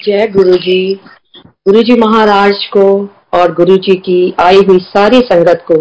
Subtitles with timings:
[0.00, 0.94] जय गुरु जी
[1.68, 2.84] गुरु जी महाराज को
[3.34, 5.80] और गुरु जी की आई हुई सारी संगत को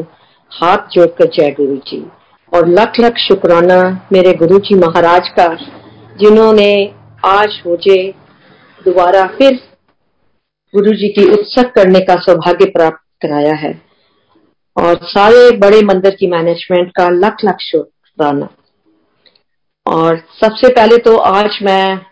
[0.52, 1.99] हाथ जोड़कर जय गुरु जी
[2.52, 3.78] और लख लख शुक्राना
[4.13, 5.47] मेरे गुरु जी महाराज का,
[6.18, 6.71] जिन्होंने
[7.26, 7.97] आज मुझे
[8.82, 9.55] दोबारा फिर
[10.73, 13.73] गुरु जी की उत्सक करने का सौभाग्य प्राप्त कराया है।
[14.77, 18.49] और सारे बड़े मंदिर की मैनेजमेंट का लख लख शुक्राना।
[19.86, 22.09] और सबसे पहले तो आज मैं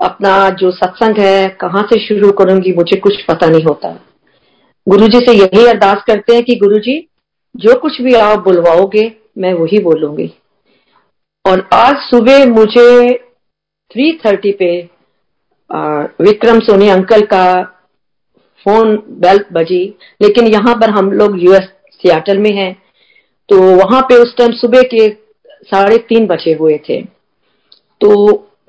[0.00, 3.88] अपना जो सत्संग है, कहाँ से शुरू करूँगी, मुझे कुछ पता नहीं होता।
[4.86, 6.98] गुरु जी से यही अरदास करते हैं कि गुरु जी
[7.54, 10.32] जो कुछ भी आप बुलवाओगे, मैं वही बोलूँगी।
[11.44, 13.12] और आज सुबह मुझे
[13.90, 14.72] 3:30 पे
[16.20, 17.62] विक्रम सोनी अंकल का
[18.66, 19.84] फ़ोन बेल बजी,
[20.22, 22.72] लेकिन यहाँ पर हम लोग यूएस सियाटल में हैं
[23.48, 25.08] तो वहाँ पे उस टाइम सुबह के
[25.64, 28.10] साढ़े तीन बजे हुए थे। तो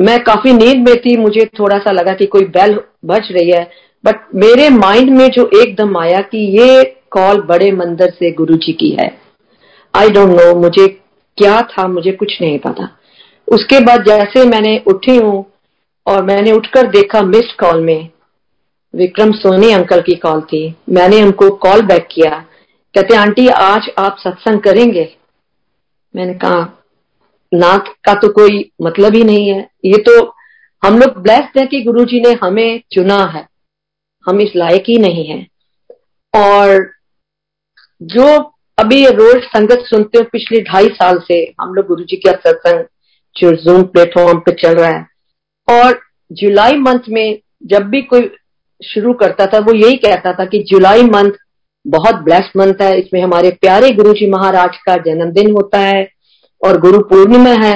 [0.01, 3.63] मैं काफ़ी नींद में थी, मुझे थोड़ा सा लगा कि कोई बेल बज रही है
[4.03, 8.73] बट मेरे माइंड में जो एकदम आया कि ये कॉल बड़े मंदिर से गुरु जी
[8.73, 9.09] की है।
[9.93, 10.87] आई डोंट नो मुझे
[11.37, 12.89] क्या था, मुझे कुछ नहीं पता।
[13.47, 15.45] उसके बाद जैसे मैंने उठी हूँ,
[16.07, 18.09] और मैंने उठकर देखा मिस्ड कॉल में,
[18.93, 22.29] विक्रम सोनी अंकल की कॉल थी। मैंने उनको कॉल बैक किया।
[22.95, 25.07] कहते, आंटी, आज आप सत्संग करेंगे?
[26.13, 26.61] मैंने कहा
[27.53, 30.35] नाथ का तो कोई मतलब ही नहीं है। ये तो
[30.83, 33.47] हम लोग ब्लेस्ड है कि गुरु जी ने हमें चुना है।
[34.29, 35.47] हम इस लायक ही नहीं है।
[36.33, 36.91] और
[38.01, 38.37] जो
[38.77, 42.83] अभी रोज संगत सुनते हो, पिछले ढाई साल से हम लोग गुरु जी का सत्संग
[43.35, 45.07] जो जूम प्लेटफॉर्म पे चल रहा है।
[45.71, 45.99] और
[46.31, 48.31] जुलाई मंथ में जब भी कोई
[48.85, 51.31] शुरू करता था, वो यही कहता था कि जुलाई मंथ
[51.87, 56.20] बहुत ब्लेस्ड मंथ है। इसमें हमारे प्यारे गुरु जी महाराज का जन्मदिन होता है।
[56.61, 57.73] और गुरु पूर्णिमा है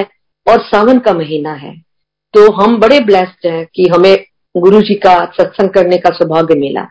[0.47, 1.73] और सावन का महीना है।
[2.33, 4.15] तो हम बड़े ब्लेस्ड हैं कि हमें
[4.57, 6.83] गुरु जी का सत्संग करने का सौभाग्य मिला।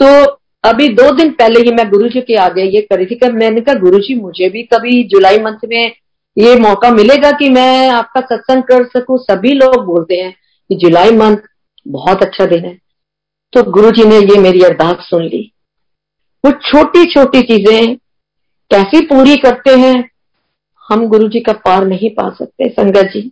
[0.00, 0.24] तो
[0.64, 3.60] अभी दो दिन पहले ही मैं गुरु जी के आगे ये करी थी कि मैंने
[3.60, 5.92] कहा, गुरु जी, मुझे भी कभी जुलाई मंथ में
[6.36, 9.18] ये मौका मिलेगा कि मैं आपका सत्संग कर सकूँ?
[9.18, 10.32] सभी लोग बोलते हैं
[10.70, 11.36] कि जुलाई मंथ
[11.86, 12.78] बहुत अच्छा दिन है।
[13.52, 15.50] तो गुरु जी ने ये मेरी अरदास सुन ली।
[16.44, 17.96] वो छोटी छोटी चीज़ें
[18.70, 19.94] कैसी पूरी करते हैं
[20.88, 23.30] हम गुरु जी का पार नहीं पा सकते, संगत जी।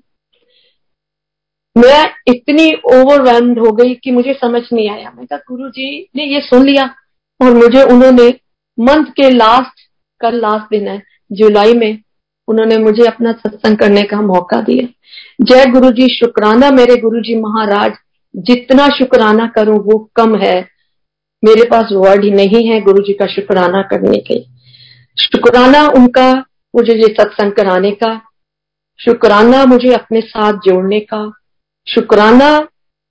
[1.76, 6.24] मैं इतनी ओवरवेल्ड हो गई कि मुझे समझ नहीं आया। मैं कहा गुरु जी ने
[6.24, 6.84] ये सुन लिया
[7.40, 8.28] और मुझे उन्होंने
[8.78, 9.80] मंथ के लास्ट
[10.20, 11.98] कल लास्ट दिन है, जुलाई में
[12.48, 14.86] उन्होंने मुझे अपना सत्संग करने का मौका दिया।
[15.40, 17.92] जय गुरु जी शुक्राना मेरे गुरु जी महाराज,
[18.34, 20.60] जितना शुक्राना करूँ वो कम है।
[21.42, 24.38] मेरे पास वर्ड ही नहीं है गुरु जी का शुक्राना करने के।
[25.16, 26.32] शुक्राना उनका
[26.74, 28.20] मुझे ये सत्संग कराने का।
[29.00, 31.30] शुक्राना मुझे अपने साथ जोड़ने का।
[31.86, 32.48] शुक्राना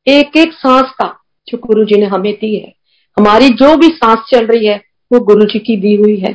[0.07, 1.07] एक एक सांस का
[1.47, 2.73] जो गुरु जी ने हमें दी है।
[3.17, 6.33] हमारी जो भी सांस चल रही है, वो गुरु जी की दी हुई है।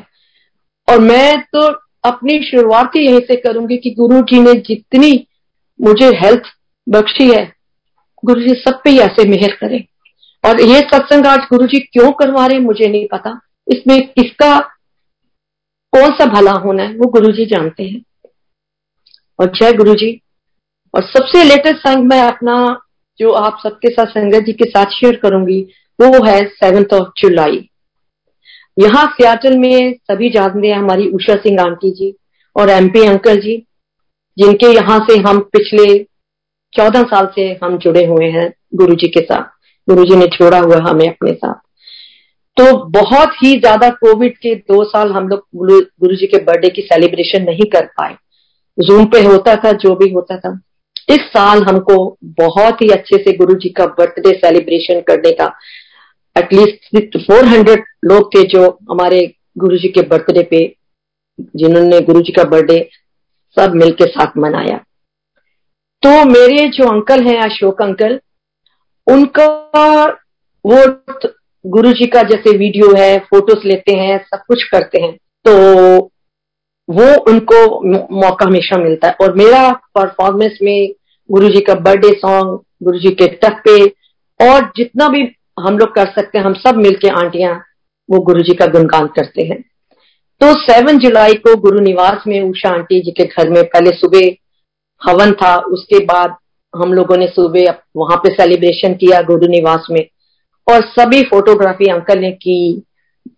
[0.88, 1.66] और मैं तो
[2.04, 5.26] अपनी शुरुआत ही यहीं से करूँगी कि गुरु जी ने जितनी
[5.80, 6.42] मुझे हेल्थ
[6.86, 7.52] बख्शी है,
[8.24, 9.84] गुरु जी सब पे ऐसे मेहर करें।
[10.44, 14.56] और ये सत्संग आज गुरु जी क्यों करवा रहे मुझे नहीं पता। इसमें किसका
[15.96, 18.02] कौन सा भला होना है, वो गुरु जी जानते हैं।
[19.40, 20.10] और जय गुरु जी
[20.94, 22.80] और सबसे लेटेस्ट संग मैं अपना,
[23.18, 25.60] जो आप सबके साथ संगत जी के साथ शेयर करूँगी,
[25.98, 27.68] वो है सेवेंथ ऑफ़ जुलाई
[28.78, 32.14] यहाँ सियाटल में सभी जानते हैं हमारी उषा सिंह आंटी जी
[32.56, 33.56] और एमपी अंकल जी,
[34.36, 35.86] जिनके यहाँ से हम पिछले
[36.72, 39.44] चौदह साल से हम जुड़े हुए हैं गुरु जी के साथ।
[39.88, 41.65] गुरु जी ने छोड़ा हुआ हमें अपने साथ।
[42.56, 46.82] तो बहुत ही ज़्यादा कोविड के दो साल हम लोग गुरु जी के बर्थडे की
[46.82, 48.14] सेलिब्रेशन नहीं कर पाए।
[48.78, 50.58] जूम पे होता था, जो भी होता था।
[51.08, 51.96] इस साल हमको
[52.40, 55.52] बहुत ही अच्छे से गुरु जी का बर्थडे सेलिब्रेशन करने का
[56.36, 59.20] एटलीस्ट फोर हंड्रेड लोग थे जो हमारे
[59.58, 60.64] गुरु जी के बर्थडे पे,
[61.56, 62.78] जिन्होंने गुरु जी का बर्थडे
[63.56, 64.76] सब मिलके साथ मनाया।
[66.02, 68.20] तो मेरे जो अंकल हैं, अशोक अंकल
[69.06, 69.46] उनका
[70.64, 70.84] वो
[71.66, 75.12] गुरु जी का जैसे वीडियो है फ़ोटोज़ लेते हैं, सब कुछ करते हैं।
[75.44, 76.10] तो
[76.88, 77.58] वो उनको
[78.16, 80.92] मौका हमेशा मिलता है। और मेरा परफॉर्मेंस में
[81.30, 83.84] गुरु जी का बर्थडे सॉन्ग गुरु जी के टप्पे
[84.40, 85.26] और जितना भी
[85.60, 87.54] हम लोग कर सकते हैं, हम सब मिलके आंटियाँ
[88.08, 89.60] वो गुरु जी का गुणगान करते हैं।
[90.40, 94.34] तो सेवन जुलाई को गुरु निवास में उषा आंटी जी के घर में पहले सुबह
[95.02, 96.36] हवन था, उसके बाद
[96.74, 100.04] हम लोगों ने सुबह वहाँ पे सेलिब्रेशन किया गुरु निवास में।
[100.68, 102.82] और सभी फोटोग्राफी अंकल ने की,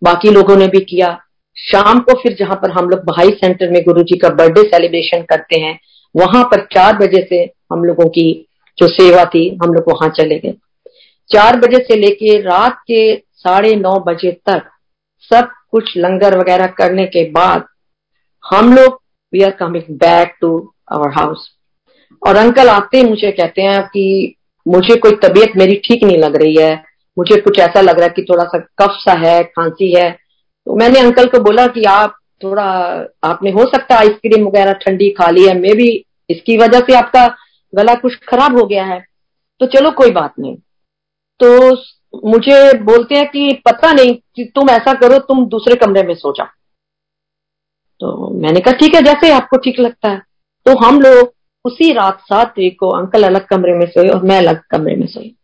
[0.03, 1.17] बाकी लोगों ने भी किया।
[1.57, 5.23] शाम को फिर जहाँ पर हम लोग भाई सेंटर में गुरु जी का बर्थडे सेलिब्रेशन
[5.23, 5.79] करते हैं,
[6.15, 7.41] वहाँ पर चार बजे से
[7.73, 8.31] हम लोगों की
[8.77, 10.53] जो सेवा थी, हम लोग वहाँ चले गए।
[11.29, 14.69] चार बजे से लेके रात के साढ़े नौ बजे तक
[15.31, 17.65] सब कुछ लंगर वगैरह करने के बाद
[18.43, 18.99] हम लोग
[19.33, 20.49] we are coming back to
[20.91, 21.49] our house
[22.27, 24.35] और अंकल आते ही मुझे कहते हैं कि
[24.65, 26.88] मुझे कोई तबीयत मेरी ठीक नहीं लग रही है
[27.19, 30.75] मुझे कुछ ऐसा लग रहा है कि थोड़ा सा कफ सा है, खांसी है। तो
[30.75, 32.63] मैंने अंकल को बोला कि आप थोड़ा
[33.23, 36.95] आपने हो सकता है आइसक्रीम वगैरह ठंडी खा ली है, मे भी इसकी वजह से
[36.95, 37.27] आपका
[37.75, 39.03] गला कुछ खराब हो गया है।
[39.59, 40.55] तो चलो कोई बात नहीं।
[41.39, 41.71] तो
[42.25, 46.31] मुझे बोलते हैं कि पता नहीं कि तुम ऐसा करो, तुम दूसरे कमरे में सो
[46.31, 46.47] जाओ।
[47.99, 50.21] तो मैंने कहा, ठीक है, जैसे आपको ठीक लगता है।
[50.65, 51.33] तो हम लोग
[51.65, 55.07] उसी रात सात तरीक को अंकल अलग कमरे में सोए और मैं अलग कमरे में
[55.07, 55.35] सोई।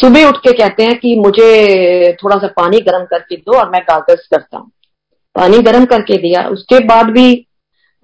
[0.00, 3.80] सुबह उठ के कहते हैं कि मुझे थोड़ा सा पानी गर्म करके दो और मैं
[3.82, 4.70] गागर्स करता हूँ।
[5.34, 7.46] पानी गर्म करके दिया। उसके बाद भी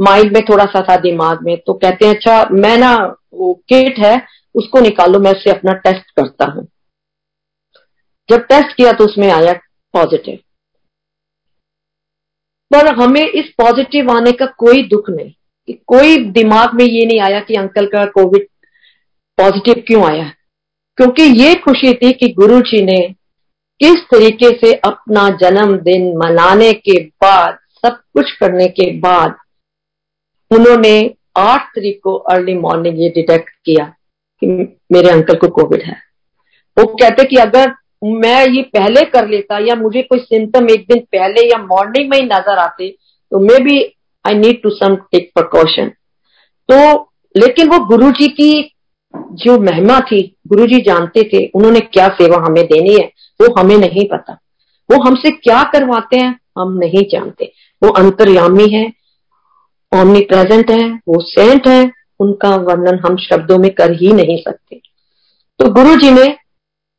[0.01, 3.99] माइंड में थोड़ा सा था, दिमाग में। तो कहते हैं अच्छा मैं ना, वो किट
[3.99, 4.23] है,
[4.55, 6.67] उसको निकालो, मैं उससे अपना टेस्ट करता हूँ।
[8.31, 9.53] जब टेस्ट किया तो उसमें आया
[9.95, 10.39] पॉजिटिव।
[12.73, 17.41] पर हमें इस पॉजिटिव आने का कोई दुख नहीं। कोई दिमाग में ये नहीं आया
[17.41, 18.47] कि अंकल का कोविड
[19.39, 20.33] पॉजिटिव क्यों आया।
[20.99, 22.99] क्योंकि ये खुशी थी कि गुरु जी ने
[23.81, 29.35] किस तरीके से अपना जन्मदिन मनाने के बाद, सब कुछ करने के बाद,
[30.51, 30.95] उन्होंने
[31.37, 33.85] आठ तारीख को अर्ली मॉर्निंग ये डिटेक्ट किया
[34.43, 34.47] कि
[34.93, 35.97] मेरे अंकल को कोविड है।
[36.77, 41.01] वो कहते कि अगर मैं ये पहले कर लेता या मुझे कोई सिम्टम एक दिन
[41.13, 42.89] पहले या मॉर्निंग में ही नज़र आते
[43.33, 43.79] तो maybe
[44.25, 45.89] I need to some take precaution
[46.69, 46.79] तो
[47.35, 48.51] लेकिन वो गुरु जी की
[49.33, 53.79] जो महिमा थी गुरु जी जानते थे, उन्होंने क्या सेवा हमें देनी है, वो हमें
[53.79, 54.39] नहीं पता।
[54.91, 57.53] वो हमसे क्या करवाते हैं, हम नहीं जानते।
[57.83, 58.93] वो अंतर्यामी है
[59.93, 64.81] ओमनी प्रेजेंट है, वो सेंट है, उनका वर्णन हम शब्दों में कर ही नहीं सकते।
[65.61, 66.29] तो गुरु जी ने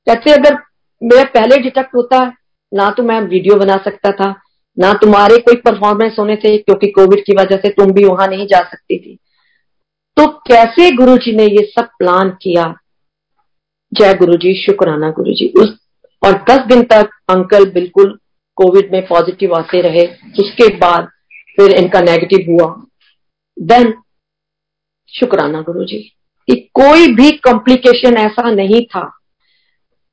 [0.07, 0.57] कहते अगर
[1.03, 2.33] मेरा पहले डिटेक्ट होता,
[2.73, 4.41] ना तो मैं वीडियो बना सकता था,
[4.79, 8.47] ना तुम्हारे कोई परफॉर्मेंस होने थे, क्योंकि कोविड की वजह से तुम भी वहाँ नहीं
[8.47, 9.19] जा सकती थी।
[10.17, 12.63] तो कैसे गुरु जी ने ये सब प्लान किया?
[13.93, 15.77] जय गुरु जी शुक्राना गुरु जी उस,
[16.25, 18.17] और दस दिन तक अंकल बिल्कुल
[18.57, 20.05] कोविड में पॉजिटिव आते रहे।
[20.39, 21.07] उसके बाद
[21.55, 22.85] फिर इनका नेगेटिव हुआ।
[23.57, 23.93] देन
[25.13, 25.99] शुक्राना गुरु जी
[26.47, 29.05] कि कोई भी कॉम्प्लिकेशन ऐसा नहीं था।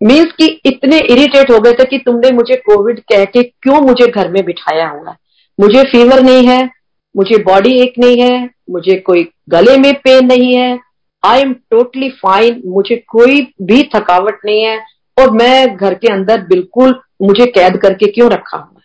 [0.00, 4.06] मीन्स कि इतने इरिटेट हो गए थे कि तुमने मुझे कोविड कह के क्यों मुझे
[4.06, 5.16] घर में बिठाया हुआ
[5.58, 6.70] मुझे फीवर नहीं है,
[7.16, 10.78] मुझे बॉडी एक नहीं है मुझे कोई गले में पेन नहीं है।
[11.22, 14.78] आई एम टोटली फाइन मुझे कोई भी थकावट नहीं है।
[15.16, 18.82] और मैं घर के अंदर बिल्कुल मुझे कैद करके क्यों रखा हुआ है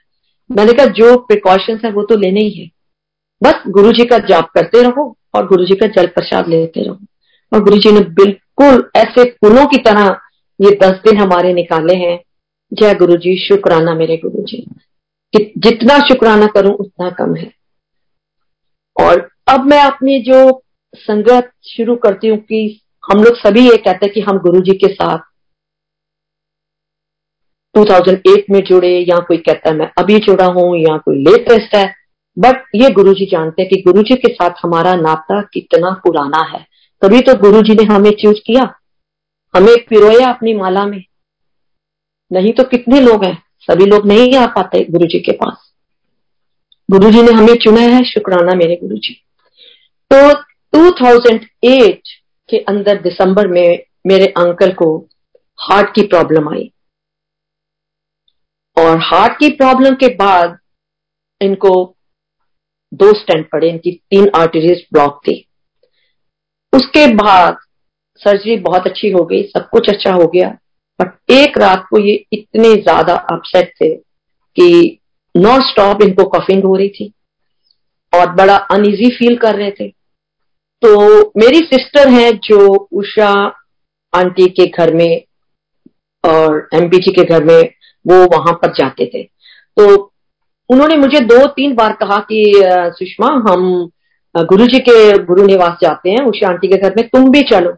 [0.50, 2.70] मैंने कहा, जो प्रिकॉशंस है वो तो लेने ही है।
[3.42, 6.98] बस गुरु जी का जाप करते रहो और गुरु जी का जल प्रसाद लेते रहो।
[7.52, 10.10] और गुरु जी ने बिल्कुल ऐसे फूलों की तरह
[10.60, 12.18] ये दस दिन हमारे निकाले हैं।
[12.72, 14.66] जय गुरु जी शुक्राना मेरे गुरु जी
[15.34, 17.52] जितना शुक्राना करूँ, उतना कम है।
[18.98, 19.20] और
[19.50, 20.64] अब मैं अपनी जो
[20.96, 22.82] संगत शुरू करती हूँ कि
[23.12, 25.18] हम लोग सभी ये कहते हैं कि हम गुरु जी के साथ
[27.76, 31.96] 2008 में जुड़े, या कोई कहता है मैं अभी जुड़ा हूँ, या कोई लेटेस्ट है।
[32.40, 36.44] बट ये गुरु जी जानते हैं कि गुरु जी के साथ हमारा नाता कितना पुराना
[36.44, 36.68] है।
[37.02, 38.74] तभी तो गुरु जी ने हमें चूज़ किया।
[39.58, 41.04] हमें पिरोया अपनी माला में।
[42.32, 43.44] नहीं तो कितने लोग हैं?
[43.62, 45.74] सभी लोग नहीं आ पाते गुरु जी के पास।
[46.92, 49.26] गुरु जी ने हमें चुना है, शुक्राना मेरे गुरु जी
[50.12, 50.32] तो
[50.74, 52.10] 2008
[52.50, 54.98] के अंदर दिसंबर में मेरे अंकल को
[55.60, 56.72] हार्ट की प्रॉब्लम आई।
[58.78, 60.58] और हार्ट की प्रॉब्लम के बाद
[61.42, 61.74] इनको
[62.92, 65.36] दो स्टेंट पड़े, इनकी तीन आर्टरीज ब्लॉक थी।
[66.74, 67.58] उसके बाद
[68.22, 70.50] सर्जरी बहुत अच्छी हो गई, सब कुछ अच्छा हो गया।
[71.00, 73.94] बट एक रात को ये इतने ज़्यादा अपसेट थे
[74.58, 75.00] कि
[75.36, 77.12] नॉन स्टॉप इनको कफिंग हो रही थी
[78.14, 79.88] और बड़ा अनइजी फील कर रहे थे।
[80.84, 83.32] तो मेरी सिस्टर है जो उषा
[84.14, 85.22] आंटी के घर में
[86.24, 87.62] और एमपी जी के घर में
[88.06, 89.96] वो वहाँ पर जाते थे। तो
[90.70, 92.44] उन्होंने मुझे दो तीन बार कहा कि
[92.96, 93.90] सुषमा, हम
[94.36, 97.72] गुरु जी के गुरु निवास जाते हैं उषा आंटी के घर में, तुम भी चलो।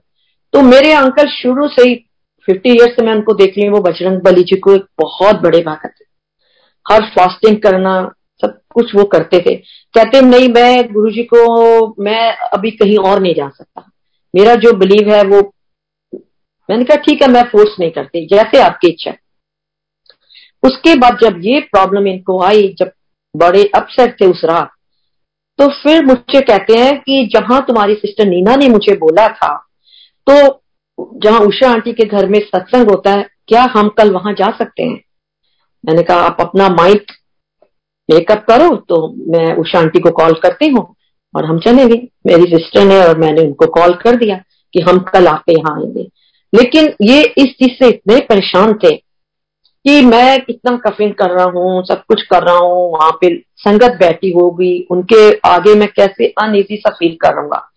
[0.54, 1.96] तो मेरे अंकल शुरू से ही
[2.48, 5.60] फिफ्टी ईयर्स से मैं उनको देख ली वो बजरंग बली जी को एक बहुत बड़े
[5.64, 5.94] भगत
[6.86, 7.94] हर फास्टिंग करना
[8.42, 13.20] सब कुछ वो करते थे। कहते, नहीं, मैं गुरु जी को, मैं अभी कहीं और
[13.22, 13.90] नहीं जा सकता।
[14.34, 15.42] मेरा जो बिलीव है वो
[16.70, 19.14] मैंने कहा, ठीक है, मैं फोर्स नहीं करती। जैसे आपकी इच्छा
[20.64, 22.92] उसके बाद जब ये प्रॉब्लम इनको आई, जब
[23.36, 24.72] बड़े अपसेट थे उस रात
[25.60, 29.54] तो फिर मुझे कहते हैं कि जहाँ तुम्हारी सिस्टर नीना ने मुझे बोला था
[30.28, 30.34] तो
[31.20, 34.84] जहाँ उषा आंटी के घर में सत्संग होता है, क्या हम कल वहाँ जा सकते
[34.84, 35.02] हैं?
[35.84, 37.12] मैंने कहा, आप अपना माइक
[38.14, 40.86] मेकअप करो तो मैं उषा आंटी को कॉल करती हूँ,
[41.34, 41.96] और हम चलेंगे।
[42.28, 44.36] मेरी सिस्टर ने और मैंने उनको कॉल कर दिया
[44.74, 46.08] कि हम कल आपके यहाँ आएँगे।
[46.54, 48.96] लेकिन ये इस चीज़ से इतने परेशान थे
[49.86, 53.98] कि मैं कितना कफिन कर रहा हूँ, सब कुछ कर रहा हूँ, वहाँ पे संगत
[54.00, 57.68] बैठी होगी, उनके आगे मैं कैसे अनईजी सा फील करूँगा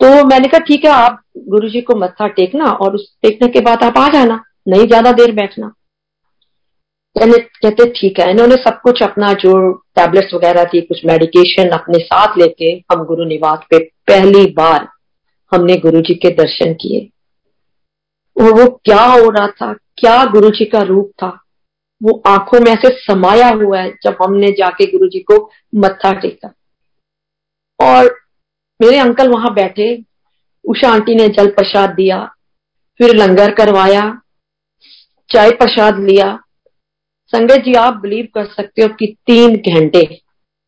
[0.00, 3.60] तो मैंने कहा, ठीक है, आप गुरु जी को मत्था टेकना और उस, टेकने के
[3.60, 5.72] बाद आप आ जाना, नहीं ज़्यादा देर बैठना।
[7.16, 12.38] कहते, ठीक है। इन्होंने सब कुछ अपना जो टैबलेट्स वगैरह थी, कुछ मेडिकेशन अपने साथ
[12.38, 14.88] लेके हम गुरु निवास पे पहली बार
[15.52, 17.08] हमने गुरु जी के दर्शन किए।
[18.36, 21.28] और वो क्या हो रहा था, क्या गुरु जी का रूप था,
[22.02, 26.52] वो आँखों में ऐसे समाया हुआ है जब हमने जाके गुरु जी को मत्था टेका।
[27.80, 28.14] और
[28.80, 30.02] मेरे अंकल वहाँ बैठे,
[30.64, 32.24] उषा आंटी ने जल प्रसाद दिया,
[33.00, 34.20] फिर लंगर करवाया,
[35.30, 36.38] चाय प्रसाद लिया
[37.34, 40.02] संगत जी, आप बिलीव कर सकते हो कि तीन घंटे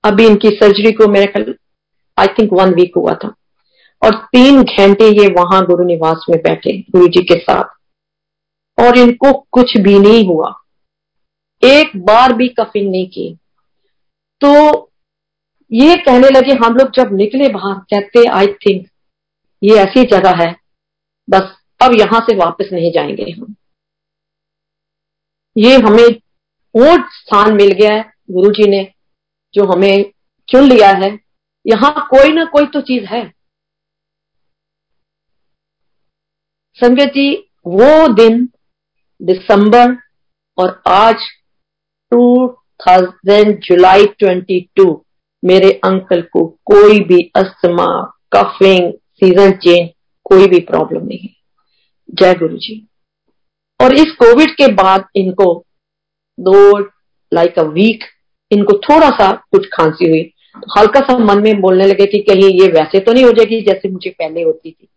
[0.05, 1.55] अभी इनकी सर्जरी को मेरे कल
[2.19, 3.29] आई थिंक वन वीक हुआ था।
[4.03, 9.33] और तीन घंटे ये वहाँ गुरु निवास में बैठे, गुरु जी के साथ। और इनको
[9.53, 10.53] कुछ भी नहीं हुआ।
[11.63, 13.35] एक बार भी कफिंग नहीं की
[14.41, 14.53] तो
[15.73, 18.87] ये कहने लगे, हम लोग जब निकले बाहर, कहते आई थिंक
[19.63, 20.55] ये ऐसी जगह है,
[21.29, 23.55] बस अब यहाँ से वापस नहीं जाएँगे हम।
[25.57, 26.09] ये हमें
[26.77, 28.83] वो स्थान मिल गया है गुरु जी ने,
[29.55, 30.13] जो हमें
[30.49, 31.11] चुन लिया है।
[31.67, 33.33] यहाँ कोई ना कोई तो चीज़ है।
[36.79, 37.35] संगत जी,
[37.67, 38.49] वो दिन
[39.23, 39.97] दिसंबर
[40.59, 41.17] और आज
[42.13, 44.95] 2000 जुलाई 22
[45.45, 47.87] मेरे अंकल को कोई भी अस्थमा
[48.33, 49.89] कफिंग सीज़न चेंज
[50.25, 51.35] कोई भी प्रॉब्लम नहीं है।
[52.11, 52.87] जय गुरु जी
[53.81, 55.67] और इस कोविड के बाद इनको
[56.39, 56.79] दो
[57.33, 58.05] लाइक अ वीक
[58.51, 60.23] इनको थोड़ा सा कुछ खांसी हुई।
[60.55, 63.61] तो हल्का सा मन में बोलने लगे कि कहीं ये वैसे तो नहीं हो जाएगी
[63.63, 64.89] जैसे मुझे पहले होती थी।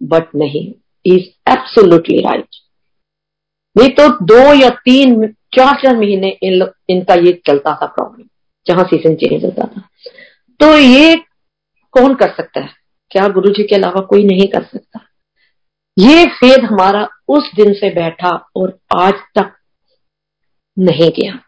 [0.00, 0.66] बट नहीं
[1.06, 2.56] इज़ एब्सोल्युटली राइट
[3.76, 8.24] नहीं तो दो या तीन चार चार महीने इन, इनका ये चलता था प्रॉब्लम
[8.66, 9.82] जहाँ सीज़न चेंज होता था।
[10.60, 11.14] तो ये
[11.94, 12.68] कौन कर सकता है?
[13.10, 15.00] क्या गुरु जी के अलावा कोई नहीं कर सकता?
[15.96, 19.56] ये फेद हमारा उस दिन से बैठा और आज तक
[20.76, 21.38] नहीं गया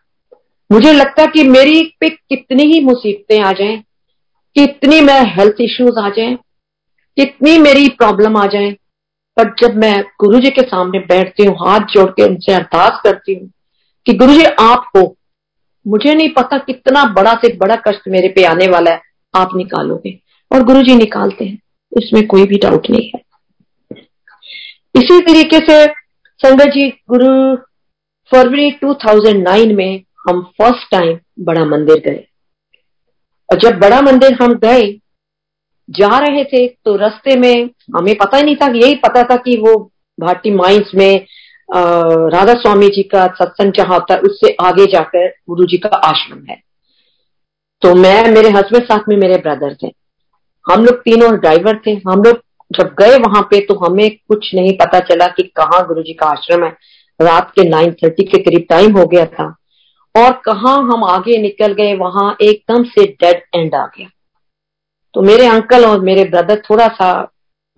[0.70, 3.76] मुझे लगता कि मेरी पे कितनी ही मुसीबतें आ जाएँ,
[4.56, 6.36] कितनी मैं हेल्थ इश्यूज़ आ जाएँ,
[7.16, 8.70] कितनी मेरी प्रॉब्लम आ जाए,
[9.36, 13.34] पर जब मैं गुरु जी के सामने बैठती हूँ, हाथ जोड़ के उनसे अरदास करती
[13.34, 13.50] हूँ
[14.06, 15.16] कि गुरु जी आप हो,
[15.86, 19.00] मुझे नहीं पता कितना बड़ा से बड़ा कष्ट मेरे पे आने वाला है,
[19.34, 20.18] आप निकालोगे।
[20.50, 21.58] और गुरु जी निकालते हैं
[21.92, 23.20] इसमें कोई भी डाउट नहीं है।
[24.94, 25.84] इसी तरीके से
[26.40, 27.56] संगत जी, गुरु
[28.32, 32.24] फरवरी 2009 में हम फ़र्स्ट टाइम बड़ा मंदिर गए।
[33.48, 34.82] और जब बड़ा मंदिर हम गए,
[35.88, 39.56] जा रहे थे तो रास्ते में हमें पता ही नहीं था, यही पता था कि
[39.56, 39.74] वो
[40.18, 41.26] भाटी माइंस में
[41.68, 46.44] राधा स्वामी जी का सत्संग जहाँ होता है, उससे आगे जाकर गुरु जी का आश्रम
[46.50, 46.60] है।
[47.82, 49.92] तो मैं, मेरे हस्बैंड साथ में मेरे ब्रदर थे।
[50.66, 54.72] हम लोग तीनों ड्राइवर थे। हम लोग जब गए वहाँ पे तो हमें कुछ नहीं
[54.76, 56.70] पता चला कि कहाँ गुरु जी का आश्रम है।
[57.22, 59.56] रात के नाइन थर्टी के करीब टाइम हो गया था।
[60.14, 64.08] और कहा हम आगे निकल गए, वहाँ एकदम से डेड एंड आ गया।
[65.14, 67.28] तो मेरे अंकल और मेरे ब्रदर थोड़ा सा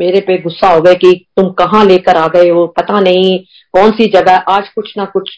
[0.00, 3.38] मेरे पे गुस्सा हो गए कि तुम कहाँ लेकर आ गए हो, पता नहीं
[3.72, 5.30] कौन सी जगह, आज कुछ ना कुछ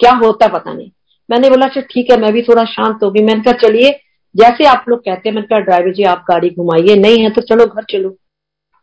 [0.00, 0.90] क्या होता पता नहीं।
[1.30, 4.00] मैंने बोला अच्छा ठीक है, मैं भी थोड़ा शांत होगी। मैंने कहा, चलिए,
[4.36, 7.40] जैसे आप लोग कहते हैं, मैंने कहा, ड्राइवर जी, आप गाड़ी घुमाइए। नहीं है तो
[7.40, 8.10] चलो, घर चलो।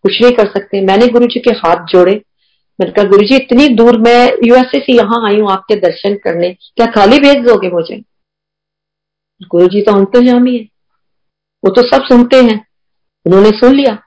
[0.04, 2.22] कुछ नहीं कर सकते। मैंने गुरु जी के हाथ जोड़े।
[2.82, 6.50] मैंने कहा गुरु जी इतनी दूर मैं यूएसए से यहाँ आई हूँ, आपके दर्शन करने।
[6.54, 7.98] क्या खाली भेज दोगे मुझे?
[9.42, 10.64] गुरु जी तो अंतर्जामी है।
[11.64, 12.56] वो तो सब सुनते हैं।
[13.26, 13.98] उन्होंने सुन लिया।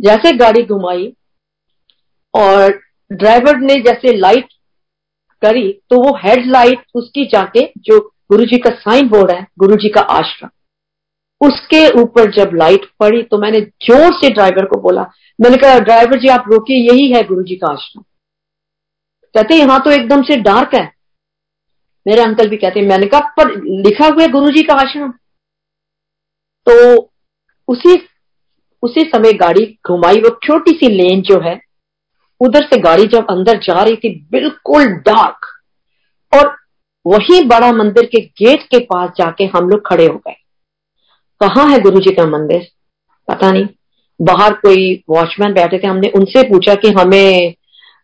[0.00, 1.12] जैसे गाड़ी घुमाई
[2.34, 2.80] और
[3.10, 4.48] ड्राइवर ने जैसे लाइट
[5.42, 7.98] करी तो वो हेडलाइट उसकी जाके जो
[8.30, 10.48] गुरुजी का साइन बोर्ड है, गुरुजी का आश्रम।
[11.40, 15.02] उसके ऊपर जब लाइट पड़ी तो मैंने ज़ोर से ड्राइवर को बोला।
[15.38, 18.02] मैंने कहा ड्राइवर जी, आप रोकिए, यही है गुरु जी का आश्रम।
[19.34, 20.84] कहते, यहाँ तो एकदम से डार्क है।
[22.06, 23.54] मेरे अंकल भी कहते, मैंने कहा, पर
[23.86, 25.10] लिखा हुआ है गुरु जी का आश्रम।
[26.66, 27.12] तो
[27.68, 27.96] उसी
[28.82, 31.58] उसी समय गाड़ी घुमाई, वो छोटी सी लेन जो है,
[32.40, 35.46] उधर से गाड़ी जब अंदर जा रही थी, बिल्कुल डार्क
[36.32, 36.54] और
[37.06, 40.34] वही बड़ा मंदिर के गेट के पास जाके हम लोग खड़े हो गए।
[41.40, 42.66] कहा है गुरु जी का मंदिर?
[43.28, 43.66] पता नहीं।
[44.20, 47.54] बाहर कोई वॉचमैन बैठे थे, हमने उनसे पूछा कि हमें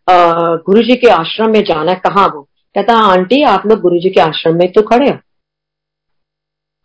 [0.07, 2.41] गुरु जी के आश्रम में जाना है, कहाँ वो?
[2.75, 5.17] कहता, आंटी, आप लोग गुरु जी के आश्रम में तो खड़े हो।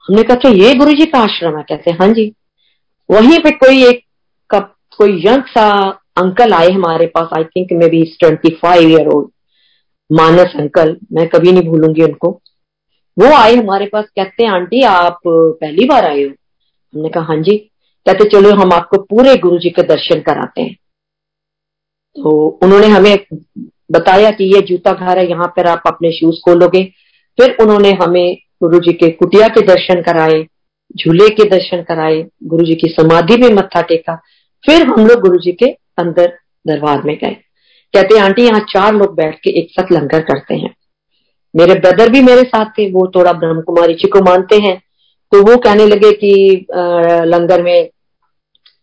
[0.05, 1.63] हमने कहा तो ये गुरु जी का आश्रम है?
[1.63, 2.33] कहते हाँ जी।
[3.09, 4.03] वहीं पे कोई एक
[4.51, 5.69] कब कोई यंग सा
[6.19, 9.29] अंकल आए हमारे पास I think maybe twenty five year old
[10.11, 12.31] Manas uncle मैं कभी नहीं भूलूँगी उनको।
[13.17, 16.31] वो आए हमारे पास, कहते हैं आंटी, आप पहली बार आए हो?
[16.95, 17.57] हमने कहा हाँ जी,
[18.07, 20.75] कहते चलो हम आपको पूरे गुरु जी के दर्शन कराते हैं।
[22.17, 23.19] तो उन्होंने हमें
[23.93, 26.85] बताया कि ये जूता घर है, यहाँ पर आप अपने शूज़ खोलोगे।
[27.41, 30.47] फिर उन्होंने हमें गुरु जी के कुटिया के दर्शन कराए,
[30.97, 34.17] झूले के दर्शन कराए गुरु जी की समाधि में मत्था टेका।
[34.65, 35.67] फिर हम लोग गुरु जी के
[35.99, 37.37] अंदर दरबार में गए।
[37.95, 40.75] कहते, आंटी, यहाँ चार लोग बैठ के एक साथ लंगर करते हैं।
[41.57, 44.83] मेरे ब्रदर भी मेरे साथ थे, वो थोड़ा ब्रह्म कुमारी जी को मानते हैं।
[45.33, 46.67] तो वो कहने लगे कि
[47.27, 47.89] लंगर में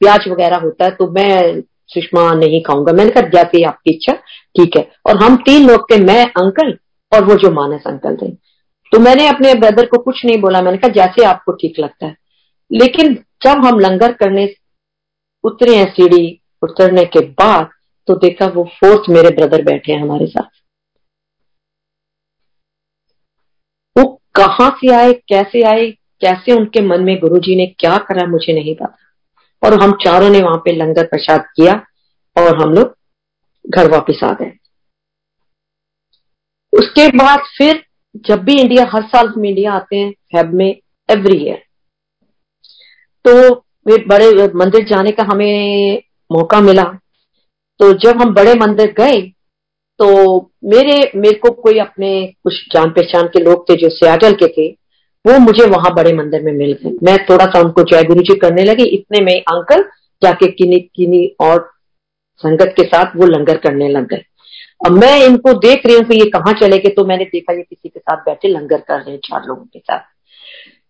[0.01, 4.77] प्याज वगैरह होता है तो मैं सुषमा नहीं खाऊँगा। मैंने कहा, जैसे आपकी इच्छा, ठीक
[4.77, 6.77] है। और हम तीन लोग थे, मैं, अंकल
[7.12, 8.32] और वो जो मानस अंकल थे।
[8.91, 12.15] तो मैंने अपने ब्रदर को कुछ नहीं बोला। मैंने कहा, जैसे आपको ठीक लगता है।
[12.72, 13.13] लेकिन
[13.44, 14.48] जब हम लंगर करने
[15.44, 17.70] उतरे हैं सीढ़ी उतरने के बाद
[18.08, 20.50] तो देखा वो फोर्थ मेरे ब्रदर बैठे हैं हमारे साथ।
[23.96, 28.53] वो कहाँ से आए, कैसे आए कैसे उनके मन में गुरुजी ने क्या करा मुझे
[28.53, 28.97] नहीं पता।
[29.63, 31.73] और हम चारों ने वहाँ पे लंगर प्रसाद किया
[32.35, 32.95] और हम लोग
[33.65, 34.51] घर वापस आ गए।
[36.73, 37.83] उसके बाद फिर
[38.25, 40.67] जब भी इंडिया, हर साल हम इंडिया आते हैं, फेब में
[41.09, 41.63] एवरी ईयर
[43.25, 43.51] तो
[43.88, 46.83] वे बड़े मंदिर जाने का हमें मौका मिला।
[47.79, 49.21] तो जब हम बड़े मंदिर गए
[49.99, 50.07] तो
[50.65, 52.11] मेरे मेरे को कोई अपने
[52.43, 54.67] कुछ जान पहचान के लोग थे जो सियाटल के थे
[55.25, 58.35] वो मुझे वहाँ बड़े मंदिर में मिल गए। मैं थोड़ा सा उनको जय गुरु जी
[58.35, 59.83] करने लगी। इतने में अंकल
[60.21, 61.71] जाके किन्नी किन्नी और
[62.38, 64.23] संगत के साथ वो लंगर करने लग गए।
[64.85, 67.61] अब मैं इनको देख रही हूँ कि ये कहाँ चले गए तो मैंने देखा ये
[67.61, 69.99] किसी के साथ बैठे लंगर कर रहे हैं चार लोगों के साथ।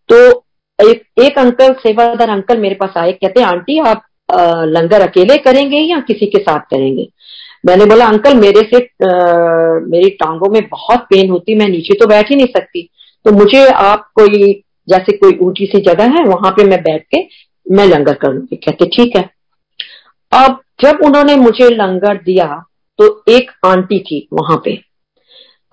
[0.09, 0.45] तो
[0.89, 5.77] एक, एक अंकल सेवादार अंकल मेरे पास आए कहते आंटी आप आ, लंगर अकेले करेंगे
[5.77, 7.07] या किसी के साथ करेंगे?
[7.65, 12.07] मैंने बोला अंकल मेरे से आ, मेरी टांगों में बहुत पेन होती मैं नीचे तो
[12.07, 12.89] बैठ ही नहीं सकती।
[13.25, 14.53] तो मुझे आप कोई,
[14.87, 17.23] जैसे कोई ऊँची सी जगह है, वहाँ पे मैं बैठ के,
[17.65, 19.29] मैं लंगर करूँगी। कहते, ठीक है।
[20.31, 22.45] अब जब उन्होंने मुझे लंगर दिया
[22.99, 24.75] तो एक आंटी थी वहाँ पे।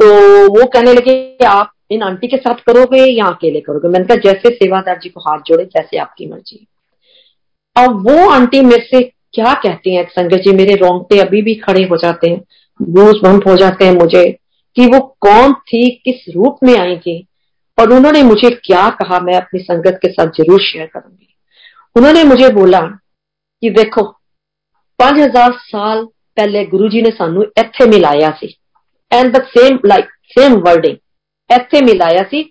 [0.00, 0.06] तो
[0.52, 3.88] वो कहने लगे, आप इन आंटी के साथ करोगे या अकेले करोगे?
[3.88, 6.66] मैंने कहा, जैसे सेवादार जी को हाथ जोड़े, जैसे आपकी मर्ज़ी।
[7.76, 11.82] अब वो आंटी मेरे से क्या कहती हैं संगत जी, मेरे रोंगटे अभी भी खड़े
[11.84, 12.42] हो जाते हैं,
[12.80, 14.24] बूझ बंप हो जाते हैं मुझे,
[14.76, 17.26] कि वो कौन थी, किस रूप में आई थी।
[17.77, 21.27] और उन्होंने मुझे क्या कहा मैं अपनी संगत के साथ जरूर शेयर करूंगी
[21.95, 24.03] उन्होंने मुझे बोला कि देखो
[24.99, 28.47] पांच हजार साल ਪਹਿਲੇ ਗੁਰੂ ਜੀ ਨੇ ਸਾਨੂੰ ਇੱਥੇ ਮਿਲਾਇਆ ਸੀ
[29.11, 30.97] and the same like same wording
[31.49, 32.43] ਇੱਥੇ ਮਿਲਾਇਆ ਸੀ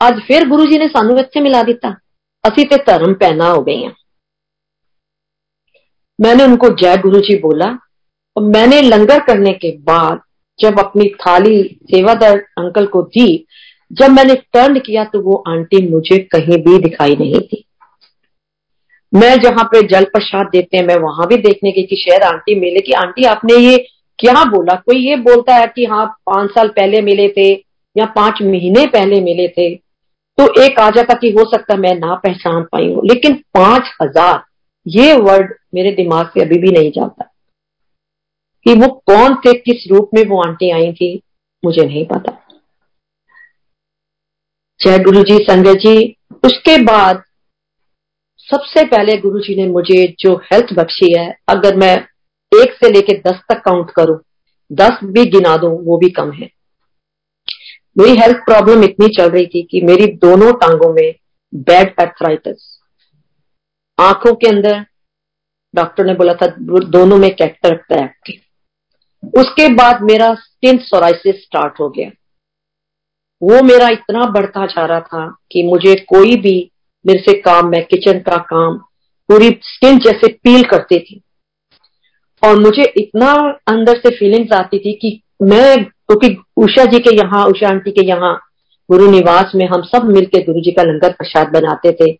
[0.00, 1.90] ਅੱਜ ਫਿਰ ਗੁਰੂ ਜੀ ਨੇ ਸਾਨੂੰ ਇੱਥੇ ਮਿਲਾ ਦਿੱਤਾ
[2.44, 3.92] ਅਸੀਂ ਤੇ ਧਰਮ ਪੈਨਾ हो गए हैं
[6.18, 7.66] मैंने उनको जय गुरु जी बोला
[8.36, 10.20] और मैंने लंगर करने के बाद
[10.58, 11.56] जब अपनी थाली
[11.90, 13.26] सेवादार अंकल को दी
[13.91, 17.63] जब मैंने टर्न किया तो वो आंटी मुझे कहीं भी दिखाई नहीं थी
[19.13, 22.59] मैं जहाँ पे जल प्रसाद देते हैं, मैं वहाँ भी देखने की कि शायद आंटी
[22.59, 23.77] मिले कि आंटी आपने ये
[24.19, 24.75] क्या बोला?
[24.75, 27.51] कोई ये बोलता है कि हाँ पाँच साल पहले मिले थे
[27.95, 29.73] या पाँच महीने पहले मिले थे।
[30.37, 34.41] तो एक आ जाता कि हो सकता मैं ना पहचान पाई हूँ। लेकिन पाँच हज़ार,
[34.87, 37.27] ये वर्ड मेरे दिमाग से अभी भी नहीं जाता।
[38.65, 41.21] कि वो कौन थे, किस रूप में वो आंटी आई थी,
[41.63, 42.30] मुझे नहीं पता।
[44.81, 46.15] जय गुरु जी संजय जी।
[46.45, 47.21] उसके बाद
[48.49, 51.93] सबसे पहले गुरु जी ने मुझे जो हेल्थ बख्शी है, अगर मैं
[52.51, 54.17] एक से लेके दस तक काउंट करूँ,
[54.71, 56.49] दस भी गिना दूँ, वो भी कम है।
[57.97, 61.13] मेरी हेल्थ प्रॉब्लम इतनी चल रही थी कि मेरी दोनों टांगों में
[61.53, 62.79] बैड एर्थराइटिस
[63.99, 64.85] आँखों के अंदर
[65.73, 68.05] डॉक्टर ने बोला था, दोनों में कैक्टर है
[69.37, 72.09] उसके बाद मेरा स्किन सोराइसिस स्टार्ट हो गया।
[73.43, 76.71] वो मेरा इतना बढ़ता जा रहा था कि मुझे कोई भी
[77.07, 78.77] मेरे से काम, मैं किचन का काम
[79.29, 81.21] पूरी स्किन जैसे पील करती थी।
[82.43, 83.31] और मुझे इतना
[83.67, 87.91] अंदर से फीलिंग्स आती थी कि मैं, क्योंकि तो उषा जी के यहाँ, उषा आंटी
[87.91, 88.41] के यहाँ,
[88.91, 92.11] गुरु निवास में हम सब मिलके गुरु जी का लंगर प्रसाद बनाते थे।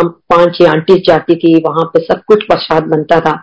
[0.00, 3.42] हम पाँच छह आंटी जाती थी, वहाँ पे सब कुछ प्रसाद बनता था।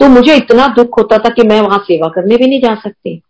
[0.00, 3.22] तो मुझे इतना दुख होता था कि मैं वहाँ सेवा करने भी नहीं जा सकती।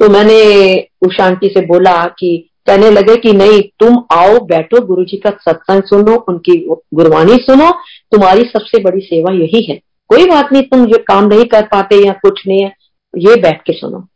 [0.00, 5.04] तो मैंने उषा आंटी से बोला कि कहने लगे कि नहीं, तुम आओ, बैठो गुरु
[5.04, 6.56] जी का सत्संग सुनो उनकी
[6.94, 7.70] गुरबानी सुनो,
[8.12, 9.76] तुम्हारी सबसे बड़ी सेवा यही है।
[10.10, 12.72] कोई बात नहीं, तुम ये काम नहीं कर पाते या कुछ नहीं है,
[13.14, 14.06] ये बैठ के सुनो।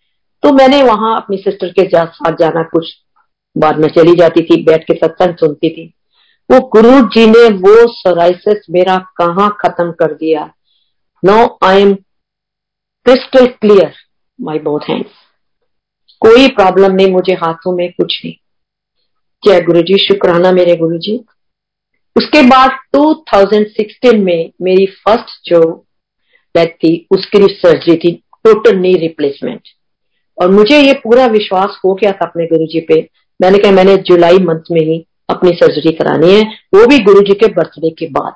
[0.43, 2.93] तो मैंने वहाँ अपनी सिस्टर के साथ जाना, कुछ
[3.57, 5.93] बाद में चली जाती थी, बैठ के सत्संग सुनती थी।
[6.51, 10.51] वो गुरु जी ने वो सोराइसिस मेरा कहा खत्म कर दिया?
[11.23, 11.95] No I am
[13.07, 13.93] crystal clear
[14.39, 15.26] my both hands
[16.27, 18.35] कोई प्रॉब्लम नहीं, मुझे हाथों में कुछ नहीं।
[19.45, 21.25] जय गुरु जी शुक्राना मेरे गुरु जी
[22.17, 25.87] उसके बाद 2016 में मेरी फ़र्स्ट जो
[26.57, 29.61] डेथ थी, उसकी सर्जरी थी टोटल नी रिप्लेसमेंट
[30.43, 33.11] और मुझे ये पूरा विश्वास हो गया था अपने गुरु जी पे।
[33.43, 36.43] मैंने कहा, मैंने जुलाई मंथ में ही अपनी सर्जरी करानी है।
[36.75, 38.33] वो भी गुरु जी के बर्थडे के बाद।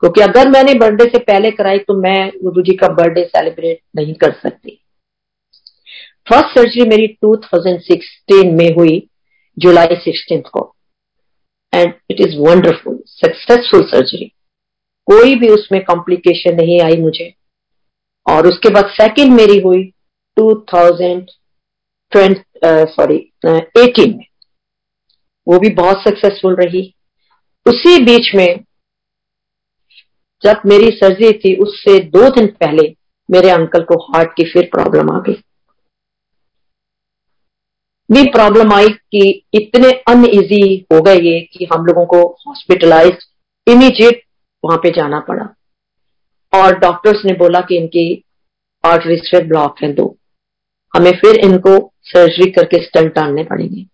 [0.00, 4.14] क्योंकि अगर मैंने बर्थडे से पहले कराई तो मैं गुरु जी का बर्थडे सेलिब्रेट नहीं
[4.14, 4.84] कर सकती।
[6.30, 9.08] फ़र्स्ट सर्जरी मेरी 2016 में हुई
[9.58, 10.76] जुलाई सिक्सटीन को।
[11.72, 14.32] And it is wonderful successful surgery
[15.08, 17.34] कोई भी उसमें कॉम्प्लिकेशन नहीं आई मुझे।
[18.26, 19.92] और उसके बाद सेकंड मेरी हुई
[20.36, 24.26] 2020 सॉरी एटीन में।
[25.46, 26.94] वो भी बहुत सक्सेसफुल रही।
[27.66, 28.64] उसी बीच में,
[30.42, 32.96] जब मेरी सर्जरी थी, उससे दो दिन पहले
[33.30, 35.42] मेरे अंकल को हार्ट की फिर प्रॉब्लम आ गई।
[38.12, 43.18] भी प्रॉब्लम आई कि इतने अनइजी हो गए ये कि हम लोगों को हॉस्पिटलाइज
[43.66, 44.22] इमीजिएट
[44.64, 45.54] वहाँ पे जाना पड़ा।
[46.52, 48.24] और डॉक्टर्स ने बोला कि इनकी
[48.84, 50.16] आर्टरीज पे ब्लॉक है दो।
[50.96, 53.86] हमें फिर इनको सर्जरी करके स्टंट डालने पड़ेंगे।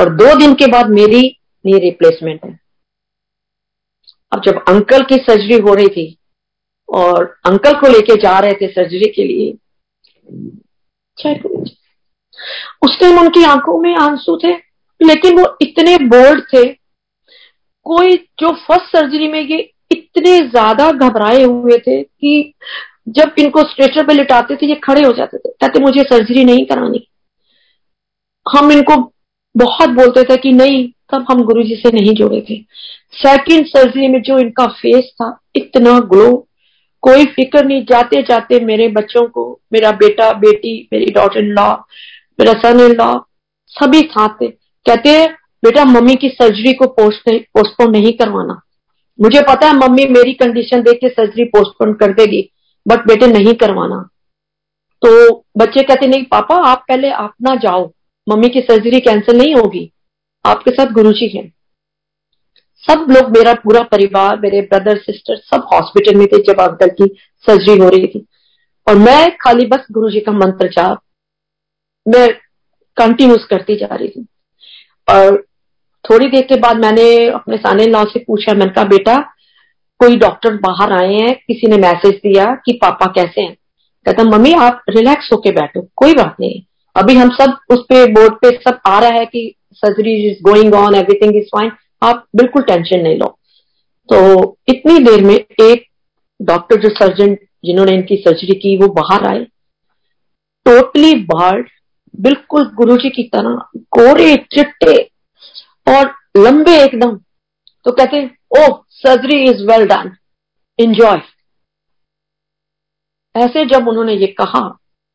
[0.00, 1.22] और दो दिन के बाद मेरी
[1.64, 2.58] नी रिप्लेसमेंट है।
[4.32, 6.18] अब जब अंकल की सर्जरी हो रही थी
[6.88, 9.52] और अंकल को लेके जा रहे थे सर्जरी के लिए
[12.82, 14.52] उस टाइम उनकी आँखों में आँसू थे,
[15.00, 16.64] लेकिन वो इतने बोल्ड थे,
[17.86, 19.58] कोई जो फ़र्स्ट सर्जरी में ये
[19.90, 22.54] इतने ज़्यादा घबराए हुए थे कि
[23.08, 26.64] जब इनको स्ट्रेचर पे लिटाते थे, ये खड़े हो जाते थे, कहते मुझे सर्जरी नहीं
[26.66, 27.06] करानी।
[28.46, 28.96] हम इनको
[29.54, 32.60] बहुत बोलते थे कि नहीं, तब हम गुरुजी से नहीं जुड़े थे।
[33.12, 36.46] सेकंड सर्जरी में जो इनका फेस था, इतना ग्लो
[37.02, 41.72] कोई फ़िक्र नहीं जाते जाते मेरे बच्चों को, मेरा बेटा, बेटी, मेरी डॉटर इन लॉ
[42.40, 43.18] मेरा सन इन लॉ
[43.66, 44.48] सभी साथ थे।
[44.86, 45.32] कहते हैं,
[45.64, 48.60] बेटा, मम्मी की सर्जरी को पोस्टपोन नहीं करवाना।
[49.20, 52.52] मुझे पता है, मम्मी मेरी कंडीशन देख के सर्जरी पोस्टपोन कर देगी
[52.88, 54.08] बट बेटे नहीं करवाना।
[55.06, 57.92] तो बच्चे कहते, नहीं, पापा, आप पहले आप ना जाओ।
[58.28, 59.92] मम्मी की सर्जरी कैंसिल नहीं होगी।
[60.46, 61.52] आपके साथ गुरु जी हैं।
[62.76, 67.16] सब लोग, मेरा पूरा परिवार, मेरे ब्रदर सिस्टर सब हॉस्पिटल में थे जब अंकल की
[67.46, 68.26] सर्जरी हो रही थी।
[68.88, 71.02] और मैं खाली बस गुरु जी का मंत्र जाप
[72.08, 72.28] मैं
[72.96, 74.26] कंटिन्यूस करती जा रही थी
[75.08, 75.44] और
[76.04, 79.16] थोड़ी देर के बाद मैंने अपने साने लॉ से पूछा, मैंने कहा, बेटा,
[80.00, 81.34] कोई डॉक्टर बाहर आए हैं?
[81.46, 83.54] किसी ने मैसेज दिया कि पापा कैसे हैं?
[84.06, 86.62] कहता, मम्मी, आप रिलैक्स होके बैठो, कोई बात नहीं।
[86.96, 90.74] अभी हम सब उस पे बोर्ड पे सब आ रहा है कि surgery is going
[90.74, 91.70] on everything is fine
[92.02, 93.38] आप बिल्कुल टेंशन नहीं लो।
[94.08, 95.84] तो इतनी देर में एक
[96.40, 99.44] डॉक्टर जो सर्जन जिन्होंने इनकी सर्जरी की, वो बाहर आए।
[100.66, 101.68] टोटली बार्ड
[102.18, 103.54] बिल्कुल गुरु जी की तरह,
[103.96, 104.96] गोरे, चिट्टे
[105.86, 107.16] और लंबे एकदम।
[107.86, 108.24] तो कहते
[108.58, 110.10] ओ surgery is well done
[110.78, 111.20] enjoy
[113.34, 114.60] ऐसे जब उन्होंने ये कहा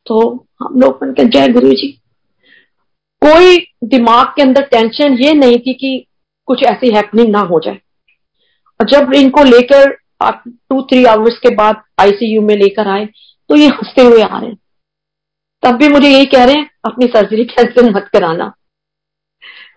[0.07, 0.19] तो
[0.61, 1.87] हम लोग के जय गुरु जी
[3.21, 3.57] कोई
[3.89, 6.05] दिमाग के अंदर टेंशन ये नहीं थी कि
[6.47, 7.79] कुछ ऐसी हैपनिंग ना हो जाए।
[8.79, 9.91] और जब इनको लेकर
[10.23, 13.05] टू थ्री आवर्स के बाद आईसीयू में लेकर आए
[13.49, 14.57] तो ये हँसते हुए आ रहे हैं।
[15.63, 18.45] तब भी मुझे यही कह रहे हैं, अपनी सर्जरी कैंसिल मत कराना।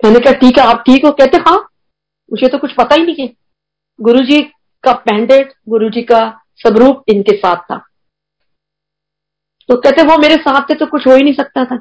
[0.04, 1.10] मैंने कहा, ठीक है, आप ठीक हो?
[1.10, 1.58] कहते हाँ
[2.32, 3.34] मुझे तो कुछ पता ही नहीं है।
[3.98, 4.40] गुरु जी
[4.84, 6.20] का पैंडेट गुरु जी का
[6.56, 7.76] स्वरूप इनके साथ था।
[9.68, 11.76] तो कहते, वो मेरे साथ थे तो कुछ हो ही नहीं सकता था।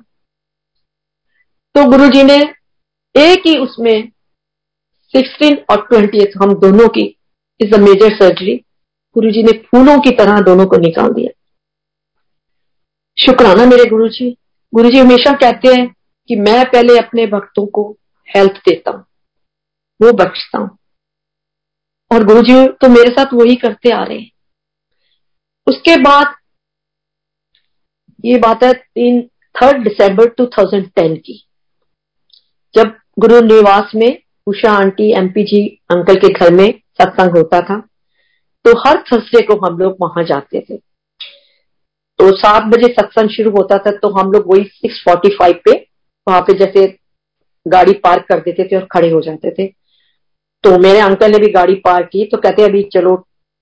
[1.75, 2.37] तो गुरु जी ने
[3.15, 4.11] एक ही उसमें
[5.13, 7.03] सिक्सटीन और ट्वेंटी हम दोनों की
[7.61, 8.55] इज़ अ मेजर सर्जरी
[9.15, 11.31] गुरु जी ने फूलों की तरह दोनों को निकाल दिया।
[13.17, 14.29] शुक्राना मेरे गुरु जी
[14.73, 15.87] गुरु जी हमेशा कहते हैं
[16.29, 17.83] कि मैं पहले अपने भक्तों को
[18.27, 19.03] हेल्थ देता हूँ,
[19.99, 20.77] वो बख्शता हूँ।
[22.11, 24.31] और गुरु जी तो मेरे साथ वही करते आ रहे हैं।
[25.67, 26.35] उसके बाद
[28.23, 29.21] ये बात है तीन,
[29.55, 31.41] थर्ड दिसंबर 2010 की।
[32.75, 37.79] जब गुरु निवास में Usha aunty MP ji, uncle के घर में सत्संग होता था
[38.65, 40.77] तो हर थर्सडे को हम लोग वहाँ जाते थे।
[42.19, 45.71] तो सात बजे सत्संग शुरू होता था तो हम लोग वही सिक्स फोर्टी फाइव पे
[46.27, 46.85] वहाँ पे जैसे
[47.65, 49.65] गाड़ी पार्क कर देते थे और खड़े हो जाते थे।
[50.63, 53.15] तो मेरे अंकल ने भी गाड़ी पार्क की तो कहते अभी चलो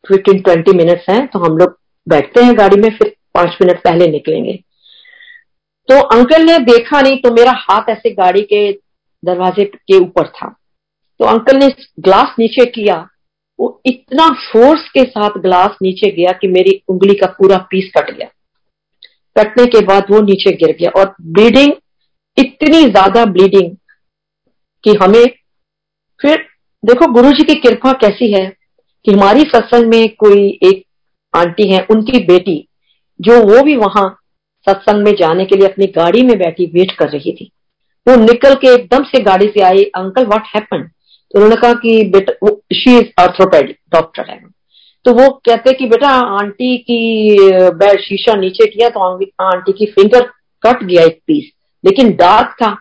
[0.04, 4.08] फिफ्टीन ट्वेंटी मिनट्स हैं तो हम लोग बैठते हैं गाड़ी में, फिर पाँच मिनट पहले
[4.08, 4.54] निकलेंगे।
[5.90, 8.72] तो अंकल ने देखा नहीं तो मेरा हाथ ऐसे गाड़ी के
[9.24, 10.48] दरवाजे के ऊपर था।
[11.20, 11.68] तो अंकल ने
[12.00, 12.96] ग्लास नीचे किया,
[13.60, 18.12] वो इतना फोर्स के साथ ग्लास नीचे गया कि मेरी उंगली का पूरा पीस कट
[18.12, 18.28] गया।
[19.36, 21.72] कटने के बाद वो नीचे गिर गया। और ब्लीडिंग
[22.38, 23.76] इतनी ज़्यादा ब्लीडिंग
[24.84, 25.26] कि हमें
[26.20, 26.46] फिर,
[26.84, 28.46] देखो गुरु जी की कृपा कैसी है
[29.06, 30.84] कि हमारी सत्संग में कोई एक
[31.34, 32.68] आंटी है, उनकी बेटी,
[33.20, 34.08] जो वो भी वहाँ
[34.68, 37.52] सत्संग में जाने के लिए अपनी गाड़ी में बैठी वेट कर रही थी।
[38.08, 42.04] वो निकल के एकदम से गाड़ी से आई अंकल व्हाट हैपन तो उन्होंने कहा कि,
[42.06, 44.40] बेटा शी इज़ ऑर्थोपेडिक डॉक्टर है।
[45.06, 47.38] तो वो कहते कि बेटा आंटी की
[47.76, 49.00] बेड शीशा नीचे किया तो
[49.44, 50.30] आंटी की फिंगर
[50.64, 51.52] कट गया एक पीस
[51.84, 52.74] लेकिन डार्क था।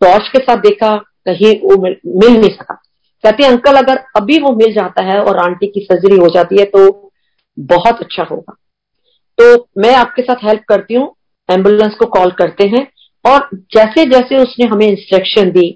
[0.00, 2.74] टॉर्च के साथ देखा कहीं वो मिल, नहीं सका।
[3.24, 6.64] कहते अंकल अगर अभी वो मिल जाता है और आंटी की सर्जरी हो जाती है
[6.66, 7.10] तो
[7.58, 8.54] बहुत अच्छा होगा।
[9.38, 11.14] तो मैं आपके साथ हेल्प करती हूँ
[11.48, 12.86] एंबुलेंस को कॉल करते हैं
[13.24, 15.68] और जैसे जैसे उसने हमें इंस्ट्रक्शन दी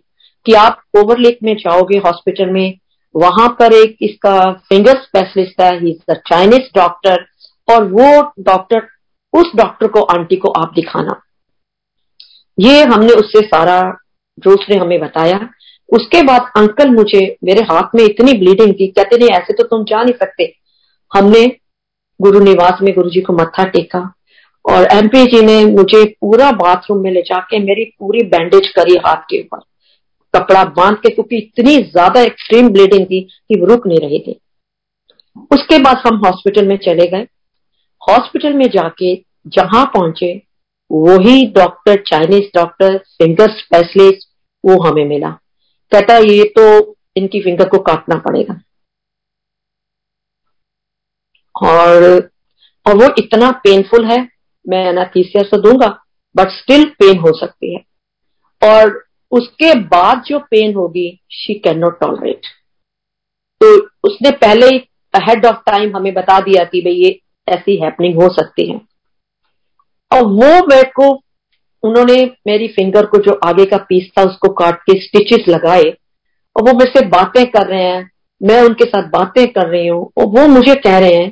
[0.47, 2.79] कि आप ओवरलेक में जाओगे हॉस्पिटल में
[3.17, 7.27] वहाँ पर एक इसका फिंगर स्पेशलिस्ट है ही चाइनीज़ डॉक्टर
[7.73, 8.89] और वो डॉक्टर
[9.33, 11.21] उस डॉक्टर को आंटी को आप दिखाना।
[12.61, 13.97] ये हमने उससे सारा,
[14.39, 15.49] जो उसने हमें बताया।
[15.93, 19.85] उसके बाद अंकल मुझे मेरे हाथ में इतनी ब्लीडिंग थी, कहते, नहीं, ऐसे तो तुम
[19.85, 20.55] जा नहीं सकते।
[21.17, 21.47] हमने
[22.21, 24.15] गुरु निवास में गुरु जी को मत्था टेका,
[24.65, 29.17] और एमपी जी ने मुझे पूरा बाथरूम में ले जाके मेरी पूरी बैंडेज करी हाथ
[29.17, 29.59] के ऊपर।
[30.35, 34.41] कपड़ा बाँध के, क्योंकि इतनी ज़्यादा एक्सट्रीम ब्लीडिंग थी कि वो रुक नहीं रही थी।
[35.53, 37.27] उसके बाद हम हॉस्पिटल में चले गए।
[38.03, 39.15] हॉस्पिटल में जाके
[39.49, 40.35] जहाँ पहुँचे,
[40.91, 44.29] वही doctor Chinese doctor finger specialist
[44.65, 45.31] वो हमें मिला।
[45.93, 48.61] कहता, ये तो इनकी फिंगर को काटना पड़ेगा।
[51.55, 52.31] और
[52.87, 54.19] और वो इतना पेनफुल है,
[54.67, 55.89] मैं एनाथीसिया से दूँगा
[56.35, 57.81] बट स्टिल पेन हो सकती है।
[58.63, 62.47] और उसके बाद जो पेन होगी शी कैन नॉट टॉलरेट
[63.61, 64.79] तो उसने पहले ही
[65.15, 68.81] अहेड ऑफ़ टाइम हमें बता दिया कि भाई ये ऐसी हैपनिंग हो सकती है।
[70.13, 71.23] और वो मेरे को,
[71.83, 75.91] उन्होंने मेरी फिंगर को जो आगे का पीस था, उसको काट के स्टिचेस लगाए।
[76.57, 78.11] और वो मेरे से बातें कर रहे हैं,
[78.43, 81.31] मैं उनके साथ बातें कर रही हूँ, और वो मुझे कह रहे हैं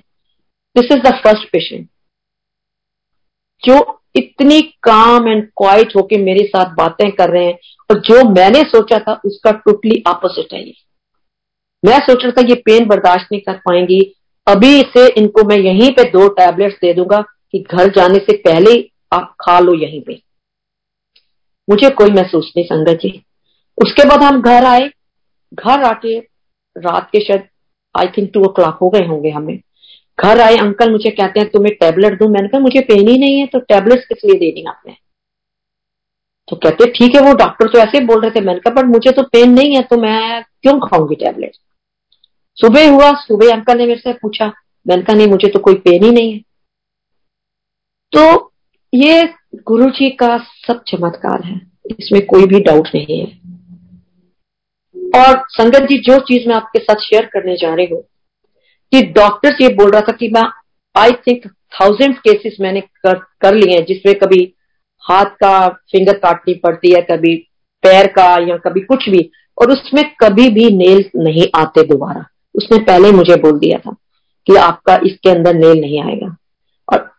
[0.76, 1.88] this is the first patient
[3.62, 7.58] जो इतनी काम एंड क्वाइट होके मेरे साथ बातें कर रहे हैं
[7.92, 10.74] और जो मैंने सोचा था उसका टोटली ऑपोजिट है ये।
[11.84, 14.00] मैं सोच रहा था ये पेन बर्दाश्त नहीं कर पाएँगी।
[14.46, 17.20] अभी से इनको मैं यहीं पे दो टैबलेट्स दे दूँगा
[17.52, 20.22] कि घर जाने से पहले आप खा लो यहीं पे।
[21.70, 23.24] मुझे कोई महसूस नहीं, संगत जी।
[23.78, 24.88] उसके बाद हम घर आए।
[25.54, 26.18] घर आके
[26.76, 27.42] रात के शायद
[27.94, 29.58] I think two o'clock हो गए होंगे हमें।
[30.20, 32.28] घर आए अंकल मुझे कहते हैं, तुम्हें टैबलेट दू?
[32.28, 34.96] मैंने कहा, मुझे पेन ही नहीं है तो टैबलेट किस लिए देनी आपने?
[36.48, 38.86] तो कहते ठीक है वो डॉक्टर तो ऐसे ही बोल रहे थे। मैंने कहा पर
[38.86, 41.52] मुझे तो पेन नहीं है तो मैं क्यों खाऊँगी टैबलेट
[42.58, 44.52] सुबह हुआ सुबह अंकल ने मेरे से पूछा।
[44.86, 46.38] मैंने कहा नहीं मुझे तो कोई पेन ही नहीं है।
[48.12, 48.52] तो
[48.92, 49.22] ये
[49.66, 53.26] गुरु जी का सब चमत्कार है। इसमें कोई भी डाउट नहीं है।
[55.16, 58.02] और संगत जी जो चीज़ मैं आपके साथ शेयर करने जा रही हूँ
[58.92, 60.42] कि डॉक्टर्स ये बोल रहा था कि मैं
[60.94, 64.44] आई थिंक थाउज़ेंड केसेस मैंने कर, कर लिए हैं जिसमें कभी
[65.02, 67.36] हाथ का फिंगर काटनी पड़ती है कभी,
[67.82, 72.78] पैर का या कभी कुछ भी, और उसमें कभी भी नेल नहीं आते दोबारा। उसने
[72.78, 73.96] पहले मुझे बोल दिया था
[74.46, 76.36] कि आपका इसके अंदर नेल नहीं आएगा।
[76.92, 77.12] और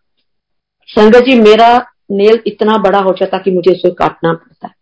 [0.88, 4.74] संगत जी, मेरा नेल इतना बड़ा हो जाता कि मुझे उसे काटना पड़ता है।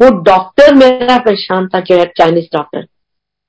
[0.00, 2.82] वो डॉक्टर मेरा परेशान था चाइनीज़ डॉक्टर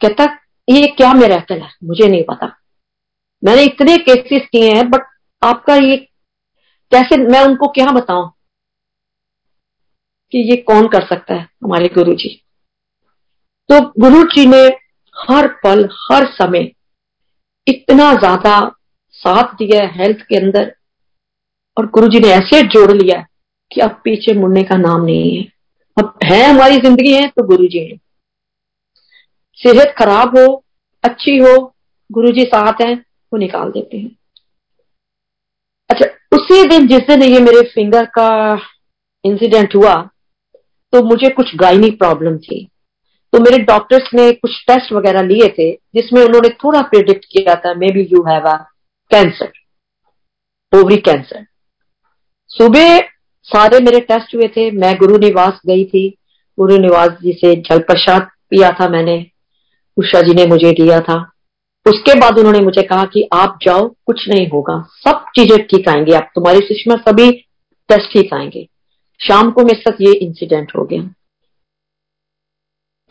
[0.02, 0.24] कहता,
[0.70, 1.70] ये क्या मेरा है?
[1.84, 2.58] मुझे नहीं पता।
[3.44, 5.02] मैंने इतने केसेस किए हैं बट
[5.44, 6.08] आपका ये
[6.92, 8.32] कैसे मैं उनको क्या बताऊँ
[10.34, 12.30] कि ये कौन कर सकता है हमारे गुरु जी
[13.70, 14.62] तो गुरु जी ने
[15.16, 16.72] हर पल, हर समय
[17.68, 18.56] इतना ज़्यादा
[19.16, 20.74] साथ दिया हेल्थ के अंदर
[21.78, 23.26] और गुरु जी ने ऐसे जोड़ लिया
[23.72, 25.44] कि अब पीछे मुड़ने का नाम नहीं है।
[25.98, 27.98] अब है हमारी ज़िंदगी है तो गुरु जी है।
[29.60, 30.64] सेहत खराब हो,
[31.04, 31.56] अच्छी हो
[32.10, 34.16] गुरु जी साथ हैं, वो निकाल देते हैं।
[36.34, 38.30] उसी दिन जिस दिन ये मेरे फिंगर का
[39.26, 39.96] इंसिडेंट हुआ
[40.94, 42.68] तो मुझे कुछ गायनी प्रॉब्लम थी।
[43.34, 47.74] तो मेरे डॉक्टर्स ने कुछ टेस्ट वगैरह लिए थे, जिसमें उन्होंने थोड़ा प्रिडिक्ट किया था
[47.92, 48.56] maybe you have a
[49.12, 51.46] cancer ovary cancer
[52.52, 53.00] सुबह
[53.48, 56.08] सारे मेरे टेस्ट हुए थे, मैं गुरु निवास गई थी,
[56.58, 59.16] गुरु निवास जी से जल प्रसाद पिया था मैंने,
[59.98, 61.18] उषा जी ने मुझे दिया था।
[61.90, 66.12] उसके बाद उन्होंने मुझे कहा कि आप जाओ, कुछ नहीं होगा। सब चीज़ें ठीक आएँगी।
[66.12, 67.32] आप तुम्हारी सुषमा सभी
[67.90, 68.68] टेस्ट ठीक आएँगे।
[69.28, 71.02] शाम को मेरे साथ ये इंसिडेंट हो गया।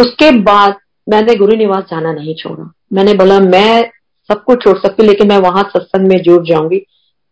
[0.00, 0.76] उसके बाद
[1.08, 3.90] मैंने गुरु निवास जाना नहीं छोड़ा। मैंने बोला, मैं
[4.30, 6.87] सब कुछ छोड़ सकती, लेकिन मैं वहाँ सत्संग में जुड़ जाऊँगी।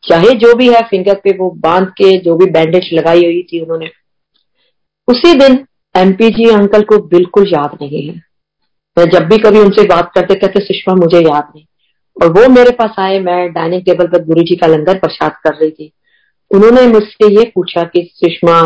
[0.08, 3.60] चाहे जो भी है फिंगर पे वो बाँध के जो भी बैंडेज लगाई हुई थी
[3.60, 3.90] उन्होंने।
[5.08, 8.29] उसी दिन एमपीजी अंकल को बिल्कुल याद नहीं है।
[8.96, 11.64] मैं जब भी कभी उनसे बात करते कहते, सुषमा, मुझे याद नहीं।
[12.16, 15.54] और वो मेरे पास आए, मैं डाइनिंग टेबल पर गुरु जी का लंगर प्रसाद कर
[15.54, 15.92] रही थी।
[16.50, 18.62] उन्होंने मुझसे ये पूछा कि, सुषमा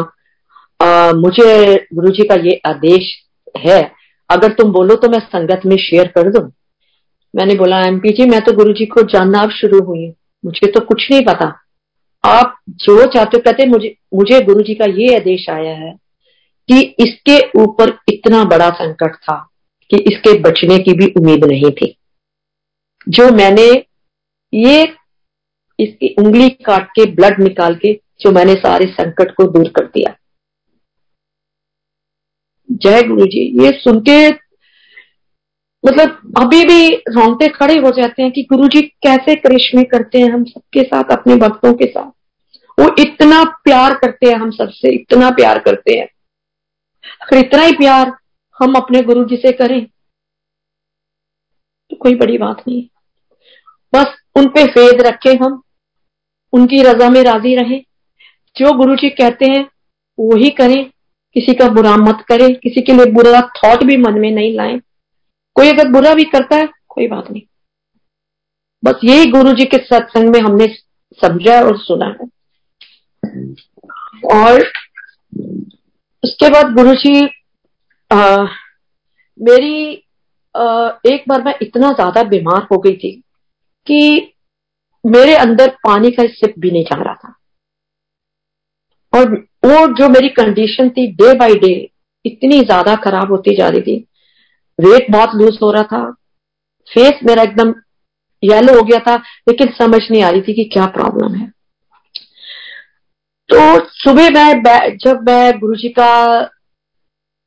[1.16, 3.12] मुझे गुरु जी का ये आदेश
[3.58, 3.80] है,
[4.30, 6.40] अगर तुम बोलो तो मैं संगत में शेयर कर दू?
[7.34, 10.12] मैंने बोला एमपी जी, मैं तो गुरु जी को जानना अब शुरू हुई
[10.44, 11.52] मुझे तो कुछ नहीं पता।
[12.24, 15.92] आप जो चाहते कहते, मुझे मुझे गुरु जी का ये आदेश आया है
[16.68, 19.36] कि इसके ऊपर इतना बड़ा संकट था।
[19.90, 21.96] कि इसके बचने की भी उम्मीद नहीं थी।
[23.08, 23.66] जो मैंने
[24.52, 24.82] ये
[25.78, 30.16] इसकी उंगली काट के ब्लड निकाल के जो मैंने सारे संकट को दूर कर दिया।
[32.72, 34.28] जय गुरु जी, ये सुन के
[35.84, 40.30] मतलब अभी भी रोंगटे खड़े हो जाते हैं कि गुरु जी कैसे करिश्मे करते हैं
[40.30, 42.10] हम सबके साथ, अपने भक्तों के साथ।
[42.80, 46.06] वो इतना प्यार करते हैं हम सबसे, इतना प्यार करते हैं।
[47.22, 48.10] अगर इतना ही प्यार
[48.58, 49.86] हम अपने गुरु जी से करें
[51.90, 52.88] तो कोई बड़ी बात नहीं।
[53.94, 55.62] बस उन पे फेद रखे हम,
[56.52, 57.78] उनकी रजा में राज़ी रहे।
[58.56, 59.64] जो गुरु जी कहते हैं
[60.18, 60.90] वो ही करें।
[61.34, 64.78] किसी का बुरा मत करें, किसी के लिए बुरा थॉट भी मन में नहीं लाए।
[65.54, 67.42] कोई अगर बुरा भी करता है, कोई बात नहीं।
[68.84, 70.66] बस यही गुरु जी के सत्संग में हमने
[71.12, 72.26] समझा और सुना है।
[74.34, 74.60] और
[76.24, 77.43] उसके बाद गुरु जी
[78.14, 80.00] मेरी
[80.54, 83.10] आ, एक बार मैं इतना ज़्यादा बीमार हो गई थी
[83.86, 84.34] कि
[85.04, 87.34] मेरे अंदर पानी का सिप भी नहीं जा रहा था।
[89.12, 91.72] और वो जो मेरी कंडीशन थी डे बाय डे
[92.24, 93.96] इतनी ज़्यादा खराब होती जा रही थी।
[94.78, 96.10] वेट बहुत लूज हो रहा था।
[96.88, 97.74] फेस मेरा एकदम
[98.42, 99.14] येलो हो गया था
[99.48, 101.46] लेकिन समझ नहीं आ रही थी कि क्या प्रॉब्लम है।
[103.50, 106.10] तो सुबह मैं जब मैं गुरु जी का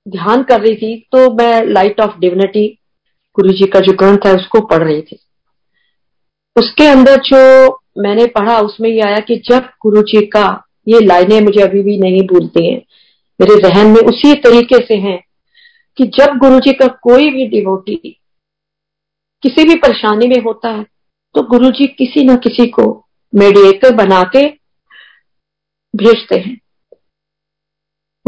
[0.07, 2.67] ध्यान कर रही थी तो मैं लाइट ऑफ़ डिविनिटी
[3.37, 5.19] गुरु जी का जो ग्रंथ है, उसको पढ़ रही थी।
[6.55, 10.45] उसके अंदर जो मैंने पढ़ा, उसमें ये आया कि जब गुरु जी का
[10.87, 12.81] ये लाइनें मुझे अभी भी नहीं भूलती हैं,
[13.39, 15.19] मेरे जहन में उसी तरीके से हैं
[15.97, 17.95] कि जब गुरु जी का कोई भी डिवोटी
[19.43, 20.83] किसी भी परेशानी में होता है
[21.35, 22.85] तो गुरु जी किसी न किसी को
[23.33, 24.45] मेडिएटर बना के
[25.93, 26.57] भेजते हैं।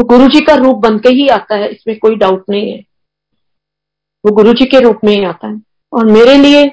[0.00, 2.78] वो गुरु जी का रूप बन के ही आता है, इसमें कोई डाउट नहीं है।
[4.24, 5.60] वो गुरु जी के रूप में ही आता है।
[5.92, 6.64] और मेरे लिए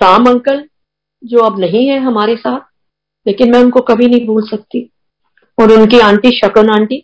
[0.00, 0.68] राम अंकल,
[1.24, 2.60] जो अब नहीं है हमारे साथ,
[3.26, 4.90] लेकिन मैं उनको कभी नहीं भूल सकती।
[5.58, 6.96] और उनकी आंटी शकन आंटी,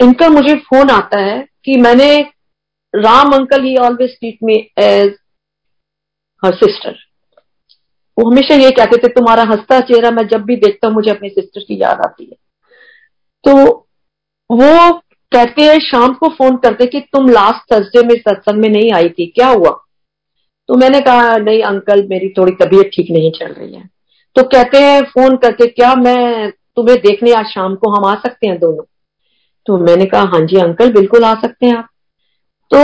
[0.00, 2.08] इनका मुझे फ़ोन आता है कि मैंने
[2.94, 5.14] राम अंकल ही always treat me as
[6.42, 6.96] her sister
[8.18, 11.28] वो हमेशा ये कहते थे, तुम्हारा हंसता चेहरा मैं जब भी देखता हूँ, मुझे अपनी
[11.28, 12.43] सिस्टर की याद आती है।
[13.44, 13.54] तो
[14.50, 14.92] वो
[15.32, 19.08] कहते हैं शाम को फ़ोन करते कि तुम लास्ट थर्सडे में सत्संग में नहीं आई
[19.08, 19.70] थी, क्या हुआ?
[20.68, 23.88] तो मैंने कहा, नहीं अंकल मेरी थोड़ी तबीयत ठीक नहीं चल रही है।
[24.36, 28.46] तो कहते हैं फ़ोन करके, क्या मैं तुम्हें देखने आज शाम को हम आ सकते
[28.46, 28.84] हैं दोनों?
[29.66, 31.88] तो मैंने कहा हाँ जी अंकल बिल्कुल आ सकते हैं आप।
[32.70, 32.78] तो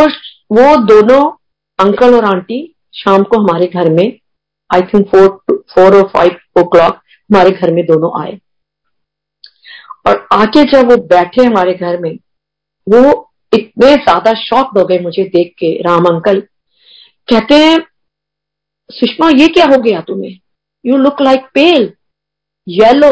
[0.55, 1.31] वो दोनों
[1.79, 4.19] अंकल और आंटी शाम को हमारे घर में
[4.71, 6.95] आई थिंक फोर फोर और फाइव ओ क्लॉक
[7.31, 8.39] हमारे घर में दोनों आए।
[10.07, 12.17] और आके जब वो बैठे हमारे घर में,
[12.87, 16.41] वो इतने ज़्यादा शॉक हो गए मुझे देख के, राम अंकल।
[17.29, 17.79] कहते हैं,
[18.91, 20.39] सुषमा, ये क्या हो गया तुम्हें?
[20.85, 21.93] You look like pale
[22.67, 23.11] yellow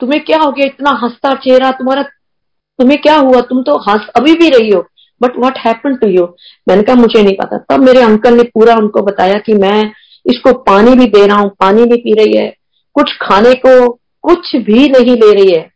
[0.00, 0.66] तुम्हें क्या हो गया?
[0.66, 3.40] इतना हंसता चेहरा तुम्हारा, तुम्हें क्या हुआ?
[3.40, 4.80] तुम तो हंस अभी भी रही हो।
[5.20, 6.24] But what happen to you
[6.68, 9.82] मैंने कहा, मुझे नहीं पता। तब मेरे अंकल ने पूरा उनको बताया कि मैं
[10.26, 12.48] इसको पानी भी दे रहा हूँ, पानी भी पी रही है।
[12.96, 13.88] कुछ खाने को
[14.24, 15.70] कुछ भी नहीं ले रही है।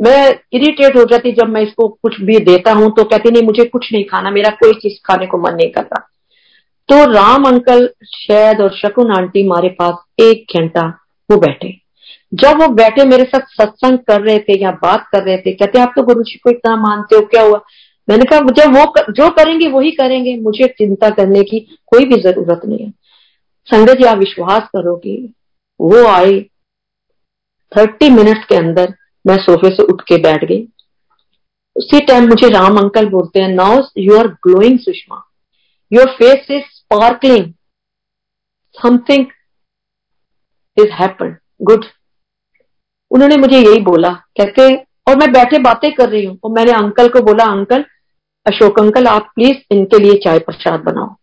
[0.00, 3.64] मैं इरिटेट हो जाती जब मैं इसको कुछ भी देता हूँ तो कहती नहीं मुझे
[3.64, 5.98] कुछ नहीं खाना मेरा कोई चीज़ खाने को मन नहीं करता।
[6.88, 10.86] तो राम अंकल शैद और शकुन आंटी हमारे पास एक घंटा
[11.30, 11.74] वो बैठे।
[12.32, 15.78] जब वो बैठे मेरे साथ सत्संग कर रहे थे या बात कर रहे थे कहते
[15.78, 17.60] आप तो गुरु जी को इतना मानते हो क्या हुआ?
[18.08, 22.20] मैंने कहा जब वो कर, जो करेंगे वही करेंगे मुझे चिंता करने की कोई भी
[22.22, 22.90] ज़रूरत नहीं है।
[23.68, 25.16] संगत जी आप विश्वास करोगे
[25.80, 26.40] वो आए
[27.72, 28.94] थर्टी मिनट्स के अंदर
[29.26, 30.62] मैं सोफे से उठ के बैठ गई।
[31.76, 35.22] उसी टाइम मुझे राम अंकल बोलते हैं now you are glowing Sushma
[35.92, 37.52] your face is sparkling
[38.74, 39.26] something
[40.78, 41.84] is happen good
[43.10, 44.74] उन्होंने मुझे यही बोला। कहते,
[45.08, 47.84] और मैं बैठे बातें कर रही हूँ। और मैंने अंकल को बोला, अंकल,
[48.46, 51.16] अशोक अंकल, आप प्लीज़ इनके लिए चाय प्रसाद बनाओ.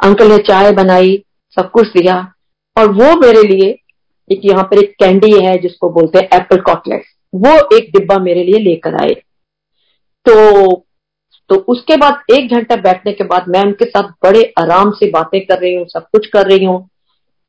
[0.00, 1.24] अंकल ने चाय बनाई,
[1.56, 2.34] सब कुछ दिया।
[2.76, 3.78] और वो मेरे लिए
[4.32, 8.44] एक यहाँ पर एक कैंडी है जिसको बोलते हैं एप्पल कॉकलेट वो एक डिब्बा मेरे
[8.44, 9.14] लिए लेकर आए।
[10.26, 10.84] तो
[11.50, 15.40] तो उसके बाद एक घंटा बैठने के बाद मैं उनके साथ बड़े आराम से बातें
[15.46, 16.88] कर रही हूँ, सब कुछ कर रही हूँ।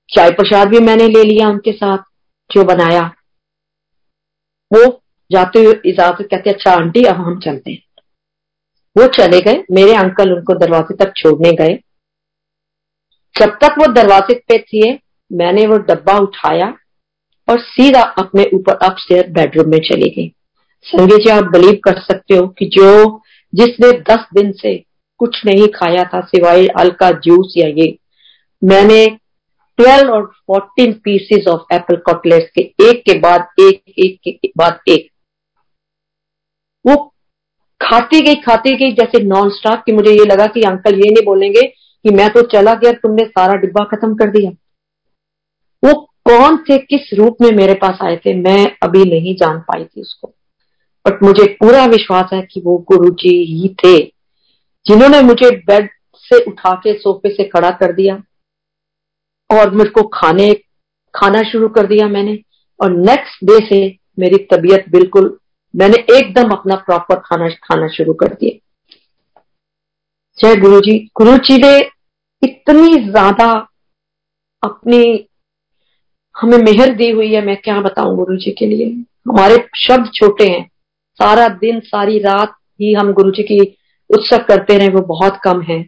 [0.09, 1.97] चाय प्रसाद भी मैंने ले लिया उनके साथ,
[2.49, 3.01] जो बनाया।
[4.71, 5.01] वो
[5.31, 7.83] जाते हुए इजाज़त कहते अच्छा आंटी, अब हम चलते हैं।
[8.95, 11.77] वो चले गए। मेरे अंकल उनको दरवाजे तक छोड़ने गए।
[13.35, 14.93] जब तक वो दरवाजे पे थे
[15.31, 16.67] मैंने वो डब्बा उठाया
[17.47, 20.27] और सीधा अपने ऊपर अपस्टेयर बेडरूम में चली गई।
[20.85, 23.21] संजय जी, आप बिलीव कर सकते हो कि जो
[23.53, 24.75] जिसने दस दिन से
[25.19, 27.97] कुछ नहीं खाया था, सिवाय हल्का जूस या ये,
[28.61, 29.05] मैंने
[29.79, 34.79] ट्वेल्व और fourteen pieces of apple chocolate के एक के बाद एक एक के बाद
[34.87, 35.07] एक,
[36.85, 36.95] वो
[37.81, 41.25] खाती गई खाती गई जैसे नॉन स्टॉप कि मुझे ये लगा कि अंकल ये नहीं
[41.25, 44.51] बोलेंगे कि मैं तो चला गया, तुमने सारा डिब्बा खत्म कर दिया।
[45.83, 45.93] वो
[46.25, 50.01] कौन थे, किस रूप में मेरे पास आए थे, मैं अभी नहीं जान पाई थी
[50.01, 50.33] उसको।
[51.05, 53.97] बट मुझे पूरा विश्वास है कि वो गुरु जी ही थे,
[54.85, 55.89] जिन्होंने मुझे बेड
[56.23, 58.21] से उठा के, सोफे से खड़ा कर दिया
[59.49, 60.53] और मेरे को खाने,
[61.13, 62.37] खाना शुरू कर दिया मैंने।
[62.79, 63.79] और नेक्स्ट डे से
[64.19, 65.37] मेरी तबीयत बिल्कुल,
[65.73, 68.57] मैंने एकदम अपना प्रॉपर खाना खाना शुरू कर दिया।
[70.37, 71.77] जय गुरु जी गुरु जी ने
[72.41, 73.51] इतनी ज़्यादा
[74.63, 75.03] अपनी
[76.35, 78.85] हमें मेहर दी हुई है, मैं क्या बताऊँ गुरु जी के लिए?
[79.27, 80.69] हमारे शब्द छोटे हैं।
[81.19, 83.59] सारा दिन, सारी रात ही हम गुरु जी की
[84.09, 85.79] उत्सव करते रहे, वो बहुत कम है।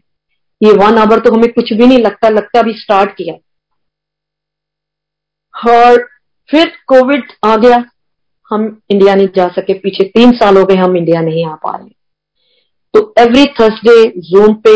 [0.62, 3.36] ये वन आवर तो हमें कुछ भी नहीं लगता लगता अभी स्टार्ट किया।
[5.72, 6.08] और
[6.50, 7.84] फिर कोविड आ गया।
[8.52, 11.76] हम इंडिया नहीं जा सके, पीछे तीन साल हो गए हम इंडिया नहीं आ पा
[11.78, 11.90] रहे
[12.94, 14.72] तो एवरी थर्सडे जूम पे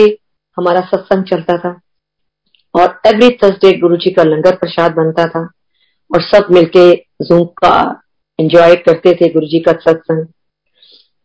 [0.58, 1.80] हमारा सत्संग चलता था।
[2.76, 5.50] और एवरी थर्सडे गुरु जी का लंगर प्रसाद बनता था।
[6.16, 6.92] और सब मिलके
[7.24, 7.76] जूम का
[8.40, 10.26] एंजॉय करते थे गुरु जी का सत्संग।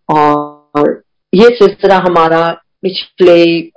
[0.08, 0.90] और
[1.32, 2.40] ये सिलसिला हमारा
[2.82, 3.34] पिछले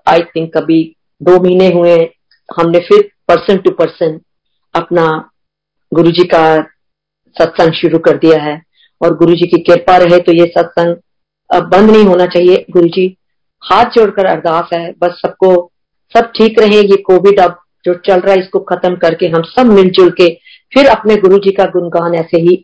[0.08, 0.84] आई थिंक अभी
[1.22, 1.96] दो महीने हुए।
[2.50, 4.20] हमने फिर पर्सन टू पर्सन
[4.76, 5.06] अपना
[5.92, 6.44] गुरु जी का
[7.36, 8.62] सत्संग शुरू कर दिया है।
[9.02, 10.96] और गुरु जी की कृपा रहे तो ये सत्संग
[11.50, 13.06] अब बंद नहीं होना चाहिए। गुरु जी
[13.64, 15.56] हाथ जोड़कर अरदास है, बस सबको
[16.16, 19.72] सब ठीक रहे। ये कोविड अब जो चल रहा है, इसको खत्म करके हम सब
[19.74, 20.28] मिलजुल के
[20.74, 22.56] फिर अपने गुरु जी का गुणगान ऐसे ही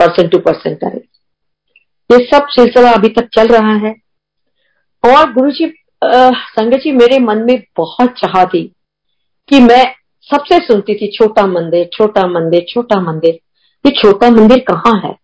[0.00, 1.00] पर्सन टू पर्सन करें
[2.10, 3.94] ये सब सिलसिला अभी तक चल रहा है।
[5.04, 5.66] और गुरु जी
[6.02, 8.62] संगत जी, मेरे मन में बहुत चाह थी
[9.48, 9.84] कि मैं
[10.28, 13.38] सबसे सुनती थी, छोटा मंदिर छोटा मंदिर छोटा मंदिर।
[13.84, 15.14] ये छोटा मंदिर कहाँ है?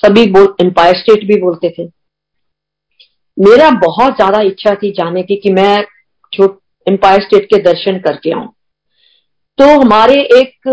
[0.00, 1.86] सभी बोल एम्पायर स्टेट भी बोलते थे।
[3.36, 5.76] मेरा बहुत ज़्यादा इच्छा थी जाने की कि मैं
[6.86, 8.48] एम्पायर स्टेट के दर्शन करके आऊँ।
[9.58, 10.68] तो हमारे एक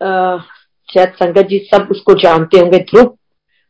[0.00, 3.16] शायद संगत जी सब उसको जानते होंगे। ध्रुव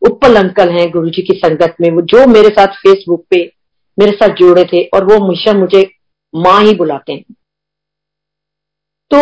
[0.02, 3.40] उपल अंकल हैं गुरु जी की संगत में, वो जो मेरे साथ फेसबुक पे
[3.98, 5.82] मेरे साथ जुड़े थे और वो हमेशा मुझे
[6.34, 7.34] माँ ही बुलाते हैं।
[9.10, 9.18] तो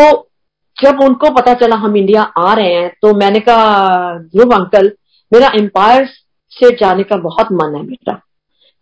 [0.77, 4.91] जब उनको पता चला हम इंडिया आ रहे हैं तो मैंने कहा, ध्रुव अंकल,
[5.33, 6.07] मेरा एम्पायर
[6.53, 8.13] से जाने का बहुत मन है बेटा।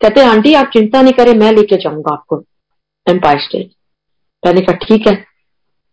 [0.00, 2.42] कहते आंटी, आप चिंता नहीं करें, मैं लेके जाऊँगा आपको
[3.06, 3.70] एम्पायर स्टेट
[4.42, 5.14] मैंने कहा, ठीक है।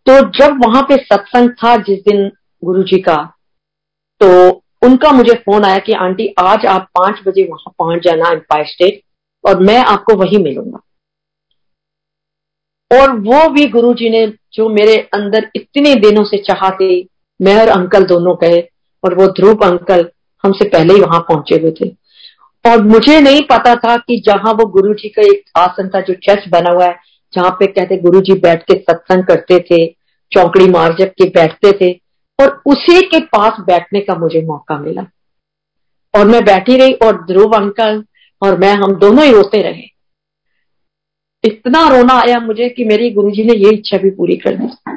[0.06, 2.30] तो जब वहाँ पे सत्संग था जिस दिन
[2.62, 3.16] गुरु जी का
[4.20, 4.28] तो
[4.82, 9.00] उनका मुझे फ़ोन आया कि, आंटी, आज आप पाँच बजे वहाँ पहुँच जाना एम्पायर स्टेट
[9.44, 10.80] और मैं आपको वही मिलूँगा।
[12.90, 17.06] और वो भी गुरु जी ने जो मेरे अंदर इतने दिनों से चाहते
[17.40, 18.60] मैं और अंकल दोनों गए
[19.04, 20.08] और वो ध्रुव अंकल
[20.44, 21.88] हमसे पहले ही वहाँ पहुँचे हुए थे।
[22.64, 26.14] और मुझे नहीं पता था कि जहाँ वो गुरु जी का एक आसन था, जो
[26.14, 26.98] चर्च बना हुआ है
[27.36, 29.86] जहाँ पे कहते गुरु जी बैठ के सत्संग करते थे,
[30.32, 32.00] चौकड़ी मार जब के बैठते थे,
[32.40, 35.06] और उसी के पास बैठने का मुझे मौका मिला।
[36.14, 38.04] और मैं बैठी रही, और ध्रुव अंकल
[38.42, 39.94] और मैं, हम दोनों ही रोते रहे।
[41.44, 44.92] इतना रोना आया मुझे कि मेरी गुरुजी ने ये इच्छा भी पूरी कर दी।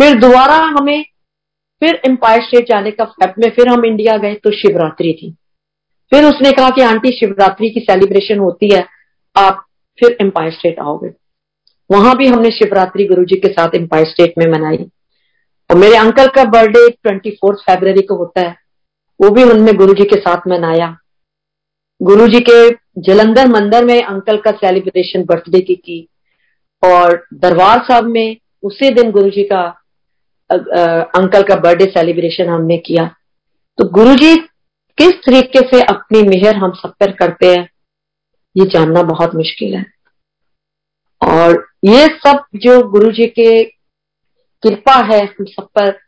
[0.00, 1.04] फिर दोबारा हमें,
[1.80, 5.36] फिर एम्पायर स्टेट जाने का फेब में फिर हम इंडिया गए तो शिवरात्रि थी।
[6.10, 8.86] फिर उसने कहा कि, आंटी, शिवरात्रि की सेलिब्रेशन होती है,
[9.36, 9.66] आप
[10.00, 11.25] फिर एम्पायर स्टेट आओगे।
[11.92, 14.76] वहाँ भी हमने शिवरात्रि गुरु जी के साथ एम्पायर स्टेट में मनाई।
[15.70, 18.56] और मेरे अंकल का बर्थडे ट्वेंटी फोर्थ फेबर को होता है।
[19.22, 20.96] वो भी हमने गुरु जी के साथ मनाया।
[22.02, 26.08] गुरु जी के जलंधर मंदिर में अंकल का सेलिब्रेशन बर्थडे की की
[26.82, 29.82] और दरबार साहब में उसी दिन गुरु जी का
[30.50, 30.56] आ,
[31.20, 33.16] अंकल का बर्थडे सेलिब्रेशन हमने किया।
[33.78, 34.36] तो गुरु जी
[34.98, 37.68] किस तरीके से अपनी मेहर हम सब पर करते हैं
[38.56, 39.95] ये जानना बहुत मुश्किल है।
[41.22, 43.62] और ये सब जो गुरु जी के
[44.62, 45.98] कृपा है हम सब पर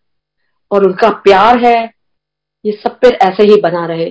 [0.70, 1.92] और उनका प्यार है,
[2.64, 4.10] ये सब पर ऐसे ही बना रहे।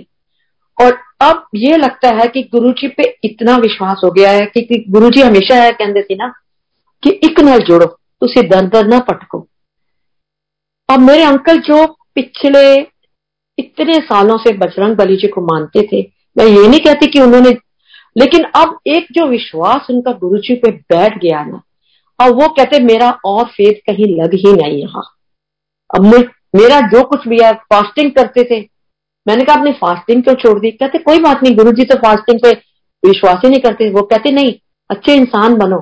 [0.77, 4.61] और अब ये लगता है कि गुरु जी पे इतना विश्वास हो गया है कि
[4.61, 6.27] कि गुरु जी हमेशा है कहते थे ना
[7.03, 7.85] कि एक नल जोड़ो
[8.21, 9.39] दर दर ना पटको।
[10.89, 11.85] अब मेरे अंकल जो
[12.15, 12.61] पिछले
[13.57, 16.01] इतने सालों से बजरंग बली जी को मानते थे,
[16.37, 17.51] मैं ये नहीं कहती कि उन्होंने
[18.17, 21.61] लेकिन अब एक जो विश्वास उनका गुरु जी पे बैठ गया ना,
[22.19, 25.03] अब वो कहते मेरा और फेद कहीं लग ही नहीं यहाँ
[25.95, 26.19] अब मैं,
[26.55, 28.69] मेरा जो कुछ भी है फास्टिंग करते थे।
[29.27, 30.71] मैंने कहा अपनी फास्टिंग क्यों छोड़ दी?
[30.71, 32.51] कहते, कोई बात नहीं गुरु जी तो फास्टिंग पे
[33.03, 34.53] विश्वास ही नहीं करते। वो कहते, नहीं,
[34.89, 35.79] अच्छे इंसान बनो।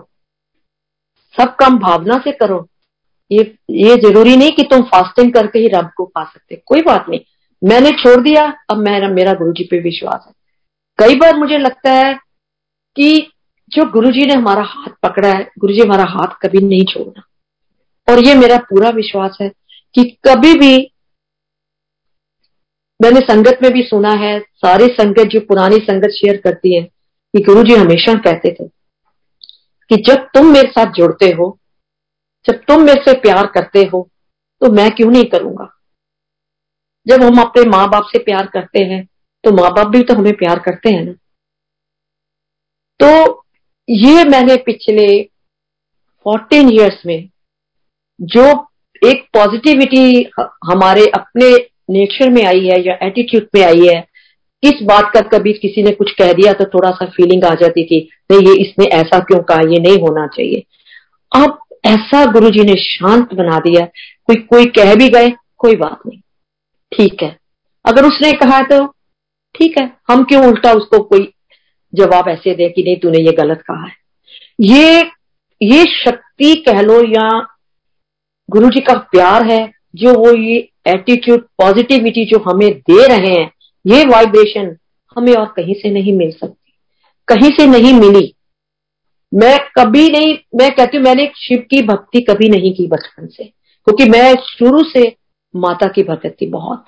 [1.39, 2.67] सब काम भावना से करो।
[3.31, 7.05] ये ये ज़रूरी नहीं कि तुम फास्टिंग करके ही रब को पा सकते। कोई बात
[7.09, 7.19] नहीं।
[7.63, 10.33] मैंने छोड़ दिया, अब मेरा मेरा गुरु जी पे विश्वास है।
[10.97, 12.24] कई बार मुझे लगता है
[12.97, 13.31] कि
[13.71, 17.23] जो गुरु जी ने हमारा हाथ पकड़ा है गुरु जी हमारा हाथ कभी नहीं छोड़ना।
[18.07, 19.49] और ये मेरा पूरा विश्वास है
[19.95, 20.75] कि कभी भी
[22.99, 27.39] मैंने संगत में भी सुना है, सारी संगत जो पुरानी संगत शेयर करती है, कि
[27.43, 28.67] गुरु जी हमेशा कहते थे
[29.91, 31.57] कि जब तुम मेरे साथ जुड़ते हो,
[32.45, 34.07] जब तुम मेरे से प्यार करते हो
[34.61, 35.69] तो मैं क्यों नहीं करूँगा?
[37.05, 39.03] जब हम अपने माँ बाप से प्यार करते हैं
[39.43, 41.13] तो माँ बाप भी तो हमें प्यार करते हैं ना।
[42.99, 43.09] तो
[43.89, 45.07] ये मैंने पिछले
[46.25, 47.29] फोर्टीन इयर्स में
[48.19, 48.45] जो
[49.01, 50.29] एक पॉजिटिविटी
[50.65, 51.49] हमारे अपने
[51.89, 53.99] नेचर में आई है या एटीट्यूड में आई है,
[54.63, 57.83] इस बात का कभी किसी ने कुछ कह दिया तो थोड़ा सा फीलिंग आ जाती
[57.85, 57.99] थी,
[58.31, 59.59] नहीं, ये इसने ऐसा क्यों कहा?
[59.63, 60.63] ये नहीं होना चाहिए।
[61.31, 65.99] अब ऐसा गुरु जी ने शांत बना दिया, कोई कोई कह भी गए, कोई बात
[66.07, 66.19] नहीं।
[66.91, 67.37] ठीक है।
[67.85, 68.85] अगर उसने कहा तो
[69.55, 71.31] ठीक है, हम क्यों उल्टा उसको कोई
[71.95, 73.93] जवाब ऐसे दे कि नहीं, तूने ये गलत कहा है।
[74.61, 75.11] ये
[75.61, 77.29] ये शक्ति कह लो या
[78.49, 83.51] गुरु जी का प्यार है, जो वो ये एटीट्यूड पॉजिटिविटी जो हमें दे रहे हैं,
[83.85, 84.75] ये वाइब्रेशन
[85.17, 86.73] हमें और कहीं से नहीं मिल सकती।
[87.27, 88.35] कहीं से नहीं मिली।
[89.33, 93.43] मैं कभी नहीं, मैं कहती हूँ, मैंने शिव की भक्ति कभी नहीं की बचपन से,
[93.43, 95.15] क्योंकि मैं शुरू से
[95.55, 96.85] माता की भगत थी बहुत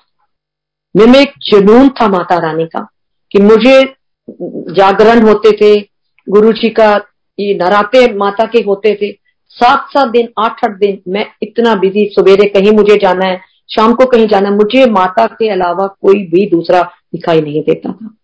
[0.94, 2.88] मैं एक जुनून था माता रानी का,
[3.30, 3.94] कि मुझे
[4.72, 5.80] जागरण होते थे
[6.26, 6.94] गुरु जी का
[7.38, 9.12] ये नराते माता के होते थे।
[9.50, 13.94] सात सात दिन आठ आठ दिन मैं इतना बिज़ी सवेरे कहीं मुझे जाना है, शाम
[13.94, 18.14] को कहीं जाना है, मुझे माता के अलावा कोई भी दूसरा दिखाई नहीं देता था।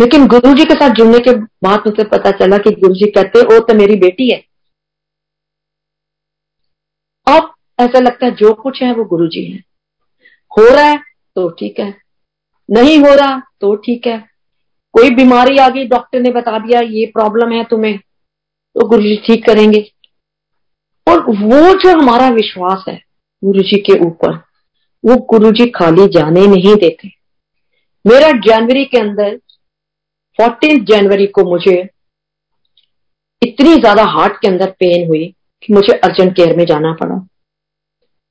[0.00, 3.42] लेकिन गुरु जी के साथ जुड़ने के बाद मुझे पता चला कि गुरु जी कहते
[3.42, 4.42] वो तो मेरी बेटी है।
[7.26, 9.58] अब ऐसा लगता है जो कुछ है, वो गुरु जी है।
[10.52, 10.98] हो रहा है
[11.36, 11.94] तो ठीक है।
[12.68, 14.33] नहीं हो रहा तो ठीक है।
[14.94, 19.16] कोई बीमारी आ गई डॉक्टर ने बता दिया, ये प्रॉब्लम है तुम्हें तो गुरु जी
[19.26, 19.80] ठीक करेंगे।
[21.06, 22.96] और वो जो हमारा विश्वास है
[23.42, 24.32] गुरु जी के ऊपर,
[25.04, 27.08] वो गुरु जी खाली जाने नहीं देते।
[28.04, 29.36] मेरा जनवरी के अंदर
[30.38, 31.76] फोर्टीन जनवरी को मुझे
[33.42, 35.26] इतनी ज़्यादा हार्ट के अंदर पेन हुई
[35.62, 37.14] कि मुझे अर्जेंट केयर में जाना पड़ा।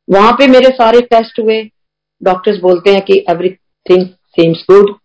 [0.07, 1.61] वहाँ पे मेरे सारे टेस्ट हुए।
[2.22, 4.95] डॉक्टर्स बोलते हैं कि एवरीथिंग सीम्स गुड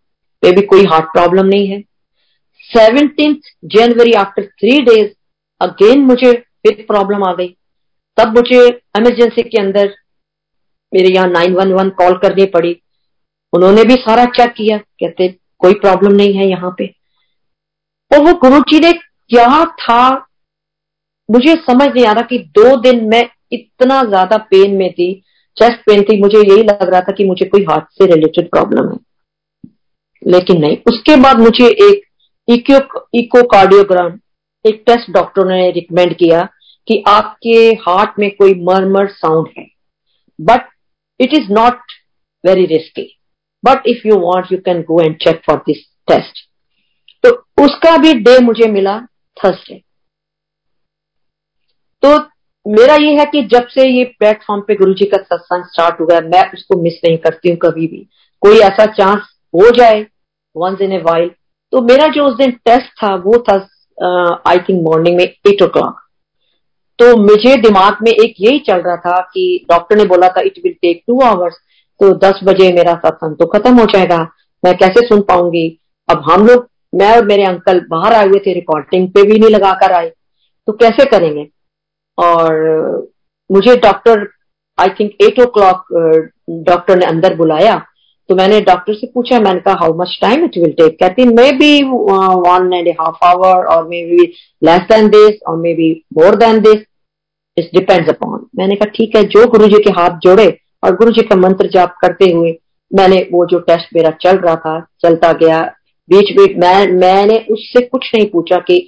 [0.43, 1.81] मे भी कोई हार्ट प्रॉब्लम नहीं है।
[2.65, 5.09] Seventeen January after three days
[5.61, 7.49] again मुझे फिर प्रॉब्लम आ गई।
[8.19, 9.95] तब मुझे इमरजेंसी के अंदर
[10.93, 12.77] मेरे यहाँ नाइन वन वन कॉल करनी पड़ी।
[13.53, 15.29] उन्होंने भी सारा चेक किया, कहते,
[15.59, 16.87] कोई प्रॉब्लम नहीं है यहाँ पे।
[18.11, 20.27] और वो गुरु जी ने क्या था?
[21.31, 25.13] मुझे समझ नहीं आ रहा कि दो दिन में इतना ज़्यादा पेन में थी।
[25.57, 28.91] चेस्ट पेन थी, मुझे यही लग रहा था कि मुझे कोई हार्ट से रिलेटेड प्रॉब्लम
[28.91, 29.08] है।
[30.29, 32.05] लेकिन नहीं। उसके बाद मुझे एक
[32.49, 34.19] इको कार्डियोग्राम
[34.65, 36.43] एक टेस्ट डॉक्टर ने रिकमेंड किया
[36.89, 39.67] कि आपके हार्ट में कोई मरमर साउंड है।
[40.39, 40.69] But
[41.21, 41.93] it is not
[42.45, 43.09] very risky
[43.65, 46.47] but if you want you can go and check for this test
[47.25, 47.31] तो
[47.65, 48.99] उसका भी डे मुझे मिला
[49.37, 49.83] थर्सडे
[52.03, 52.19] तो
[52.67, 56.15] मेरा ये है कि जब से ये प्लेटफॉर्म पे गुरु जी का सत्संग स्टार्ट हुआ
[56.15, 58.07] है, मैं उसको मिस नहीं करती हूँ कभी भी।
[58.43, 59.21] कोई ऐसा चांस
[59.55, 60.07] हो जाए
[60.57, 61.31] वंस इन ए वाइल
[61.73, 63.55] तो मेरा जो उस दिन टेस्ट था, वो था
[64.49, 66.01] आई थिंक मॉर्निंग में एट ओ क्लॉक
[66.99, 70.55] तो मुझे दिमाग में एक यही चल रहा था कि डॉक्टर ने बोला था it
[70.65, 71.57] will take two hours
[72.01, 74.19] तो दस बजे मेरा सत्संग तो खत्म हो जाएगा।
[74.63, 75.67] मैं कैसे सुन पाऊँगी?
[76.09, 79.51] अब हम लोग, मैं और मेरे अंकल बाहर आए हुए थे रिकॉर्डिंग पे भी नहीं
[79.51, 80.09] लगा कर आए।
[80.69, 81.47] तो कैसे करेंगे?
[82.19, 83.09] और
[83.51, 84.27] मुझे doctor
[84.79, 85.85] I think eight o'clock
[86.67, 87.75] doctor ने अंदर बुलाया।
[88.29, 91.25] तो मैंने डॉक्टर से पूछा, मैंने कहा how much time it will take कहती
[91.59, 94.27] maybe one and half hour और maybe
[94.63, 96.83] less than this और maybe more than this
[97.57, 100.47] it depends upon मैंने कहा, ठीक है, जो गुरु जी के हाथ जोड़े
[100.85, 102.57] और गुरु जी का मंत्र जाप करते हुए
[102.91, 105.61] मैंने वो जो टेस्ट मेरा चल रहा था, चलता गया,
[106.11, 108.79] बीच बीच मैं, मैंने उससे कुछ नहीं पूछा कि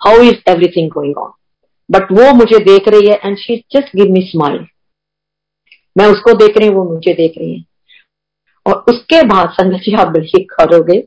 [0.00, 1.30] how is everything going on
[1.90, 4.66] but वो मुझे देख रही है and she just give me smile
[5.96, 7.64] मैं उसको देख रही हूँ, वो मुझे देख रही है।
[8.68, 10.98] और उसके बाद संगत जी आप बिल्कुल करोगे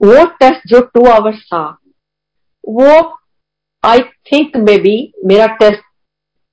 [0.00, 1.64] वो टेस्ट जो टू आवर्स था,
[2.64, 3.18] वो
[3.84, 4.96] आई थिंक मे बी
[5.26, 5.82] मेरा टेस्ट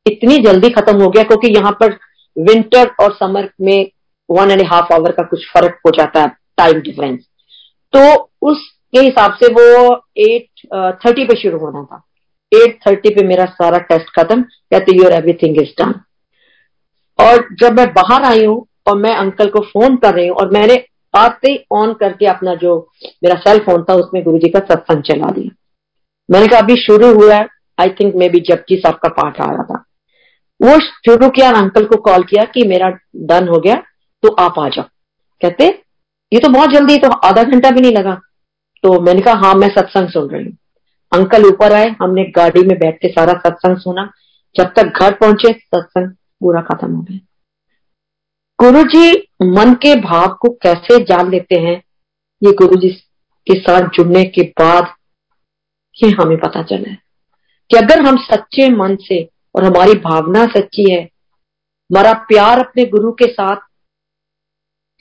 [0.06, 1.98] इतनी जल्दी खत्म हो गया क्योंकि यहाँ पर
[2.38, 3.90] विंटर और समर में
[4.30, 6.28] वन एंड हाफ़ आवर का कुछ फ़र्क हो जाता है
[6.58, 7.20] टाइम डिफरेंस
[7.94, 8.02] तो
[8.50, 10.68] उसके हिसाब से वो एट
[11.06, 12.04] थर्टी पे शुरू होना था।
[12.52, 15.94] एट थर्टी पे मेरा सारा टेस्ट खत्म, कहते यूर एवरीथिंग इज़ डन
[17.20, 20.52] और जब मैं बाहर आई हूँ और मैं अंकल को फ़ोन कर रही हूँ और
[20.52, 20.84] मैंने
[21.14, 22.76] आते ही ऑन करके अपना जो
[23.24, 25.56] मेरा सेल फ़ोन था, उसमें गुरु जी का सत्संग चला दिया।
[26.30, 27.48] मैंने कहा, अभी शुरू हुआ है।
[27.80, 29.84] आई थिंक मे बी जबकि साहब का पाठ आ रहा था।
[30.60, 33.76] वो शुरू किया अंकल को कॉल किया कि मेरा डन हो गया
[34.24, 34.86] तो आप आ जाओ।
[35.42, 35.66] कहते,
[36.32, 38.14] ये तो बहुत जल्दी तो आधा घंटा भी नहीं लगा।
[38.84, 40.58] तो मैंने कहा हाँ मैं सत्संग सुन रही हूँ।
[41.12, 44.12] अंकल ऊपर आए, हमने गाड़ी में बैठ के सारा सत्संग सुना।
[44.56, 47.20] जब तक घर पहुँचे, सत्संग पूरा खत्म हो गया।
[48.62, 49.12] गुरु जी
[49.44, 51.76] मन के भाव को कैसे जान लेते हैं?
[52.42, 52.90] ये गुरु जी
[53.48, 54.88] के साथ जुड़ने के बाद
[55.98, 56.98] ही हमें पता चला है
[57.70, 63.12] कि अगर हम सच्चे मन से और हमारी भावना सच्ची है, हमारा प्यार अपने गुरु
[63.12, 63.56] के साथ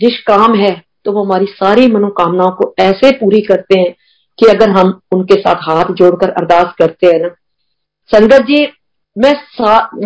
[0.01, 0.71] जिस काम है
[1.05, 3.93] तो वो हमारी सारी मनोकामनाओं को ऐसे पूरी करते हैं
[4.39, 7.29] कि अगर हम उनके साथ हाथ जोड़कर अरदास करते हैं ना।
[8.11, 8.67] संगत जी
[9.19, 9.35] मैं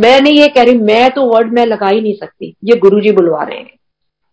[0.01, 3.01] मैं नहीं ये कह रही, मैं तो वर्ड में लगा ही नहीं सकती। ये गुरु
[3.01, 3.79] जी बुलवा रहे हैं।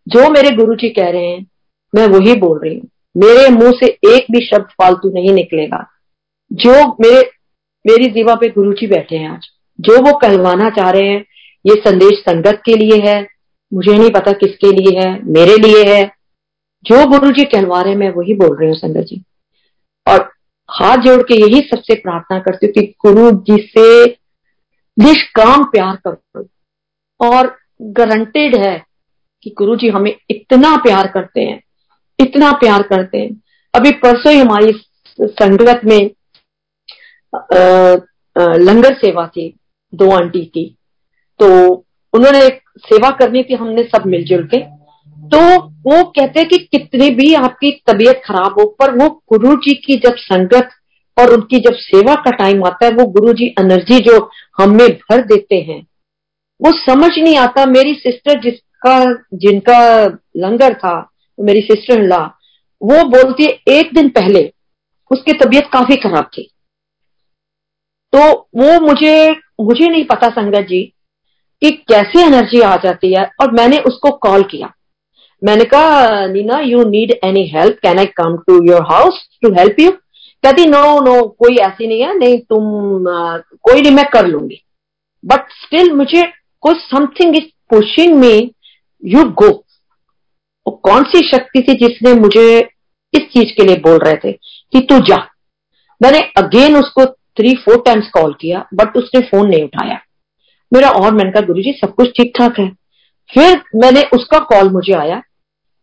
[0.07, 1.47] जो मेरे गुरु जी कह रहे हैं,
[1.95, 5.87] मैं वही बोल रही हूँ। मेरे मुँह से एक भी शब्द फालतू नहीं निकलेगा।
[6.53, 7.31] जो मेरे,
[7.87, 9.47] मेरी दीवा पे गुरु जी बैठे हैं आज,
[9.81, 11.25] जो वो कहलवाना चाह रहे हैं,
[11.65, 13.27] ये संदेश संगत के लिए है,
[13.73, 16.11] मुझे नहीं पता किसके लिए है, मेरे लिए है।
[16.83, 19.23] जो गुरु जी कहलवा रहे हैं, मैं वही बोल रही हूँ, संगत जी।
[20.07, 20.31] और
[20.71, 24.20] हाथ जोड़ के यही सबसे प्रार्थना करती हूँ कि गुरु जी से
[25.01, 26.47] निष्काम प्यार करो।
[27.19, 27.55] और
[27.91, 28.77] गारंटेड है
[29.45, 31.61] कि गुरु जी हमें इतना प्यार करते हैं,
[32.19, 33.29] इतना प्यार करते हैं।
[33.73, 34.71] अभी परसों ही हमारी
[35.19, 36.09] संगत में
[38.35, 39.47] लंगर सेवा थी,
[39.93, 40.65] दो आंटी की।
[41.39, 41.47] तो
[42.13, 42.47] उन्होंने
[42.79, 44.59] सेवा करनी थी हमने सब मिलजुल के।
[45.27, 49.73] तो वो कहते हैं कि कितनी भी आपकी तबीयत खराब हो, पर वो गुरु जी
[49.77, 50.69] की जब संगत
[51.17, 54.19] और उनकी जब सेवा का टाइम आता है, वो गुरु जी एनर्जी जो
[54.61, 55.81] हमें भर देते हैं।
[56.61, 60.05] वो समझ नहीं आता मेरी सिस्टर जिसका, जिनका
[60.37, 60.95] लंगर था,
[61.37, 62.23] मेरी सिस्टर ला
[62.81, 64.51] वो बोलती है, एक दिन पहले
[65.11, 66.49] उसकी तबीयत काफ़ी खराब थी।
[68.13, 68.21] तो
[68.55, 69.31] वो मुझे
[69.61, 70.81] मुझे नहीं पता संगत जी
[71.61, 74.71] कि कैसे एनर्जी आ जाती है और मैंने उसको कॉल किया।
[75.41, 79.79] मैंने कहा, Neena you need any help can I come to your house to help
[79.79, 79.91] you
[80.43, 84.61] कहती नो नो कोई ऐसी नहीं है नहीं तुम आ, कोई नहीं मैं कर लूँगी।
[85.23, 86.23] बट स्टिल मुझे
[86.63, 88.33] कुछ something is pushing me
[89.03, 89.51] you go
[90.65, 92.59] कौन सी शक्ति थी जिसने मुझे
[93.13, 95.17] इस चीज़ के लिए बोल रहे थे कि तू जा।
[96.01, 99.99] मैंने अगेन उसको थ्री फोर टाइम्स कॉल किया बट उसने फ़ोन नहीं उठाया।
[100.71, 102.67] मेरा और मैंने कहा गुरु जी सब कुछ ठीक ठाक है।
[103.29, 105.21] फिर मैंने उसका कॉल मुझे आया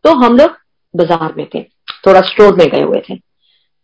[0.05, 0.57] तो हम लोग
[0.93, 1.63] बाज़ार में थे
[2.05, 3.15] थोड़ा स्टोर में गए हुए थे।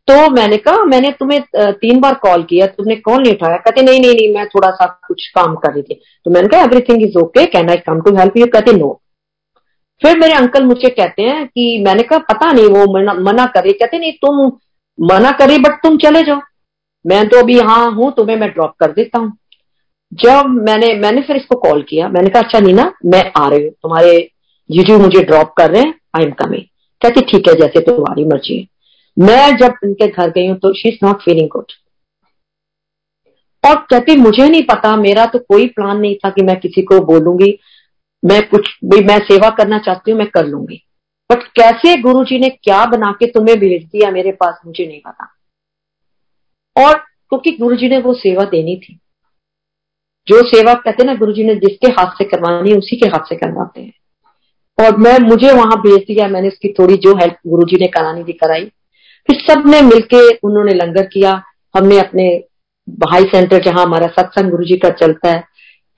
[0.08, 3.58] तो मैंने कहा मैंने तुम्हें तीन बार कॉल किया तुमने कॉल नहीं उठाया?
[3.58, 6.62] कहते नहीं नहीं नहीं मैं थोड़ा सा कुछ काम कर रही थी। तो मैंने कहा
[6.64, 8.90] everything is okay can I come to help you कहते नो
[10.02, 13.72] फिर मेरे अंकल मुझे कहते हैं कि मैंने कहा पता नहीं वो मना, मना करे।
[13.74, 14.46] कहते नहीं तुम
[15.00, 16.42] मना करे बट तुम चले जाओ।
[17.06, 19.32] मैं तो अभी यहाँ हूँ तुम्हें मैं ड्रॉप कर देता हूँ।
[20.12, 23.72] जब मैंने मैंने फिर इसको कॉल किया मैंने कहा अच्छा नीना मैं आ रही हूँ।
[23.74, 24.20] तुम्हारे
[24.70, 26.64] जीजू मुझे ड्रॉप कर रहे हैं आई एम कमिंग
[27.02, 28.66] कहती ठीक है जैसे तुम्हारी मर्ज़ी है।
[29.18, 31.72] मैं जब उनके घर गई हूँ तो she is not feeling good
[33.64, 37.00] और कहती, मुझे नहीं पता, मेरा तो कोई प्लान नहीं था कि मैं किसी को
[37.06, 37.58] बोलूँगी।
[38.24, 40.82] मैं कुछ भी, मैं सेवा करना चाहती हूँ, मैं कर लूँगी।
[41.30, 45.02] बट कैसे गुरु जी ने क्या बना के तुम्हें भेज दिया, मेरे पास मुझे नहीं
[45.08, 45.32] पता।
[46.76, 49.00] और क्योंकि गुरु जी ने वो सेवा देनी थी,
[50.28, 53.30] जो सेवा कहते ना गुरु जी ने जिसके हाथ से करवानी है, उसी के हाथ
[53.30, 53.94] से करवाते हैं।
[54.78, 58.24] और मैं, मुझे वहाँ भेज दिया, मैंने उसकी थोड़ी जो हेल्प गुरु जी ने करानी
[58.24, 58.72] थी, कराई।
[59.30, 61.32] फिर सबने मिलके उन्होंने लंगर किया।
[61.76, 62.28] हमने अपने
[62.88, 65.44] भाई सेंटर, जहाँ हमारा सत्संग गुरु जी का चलता है,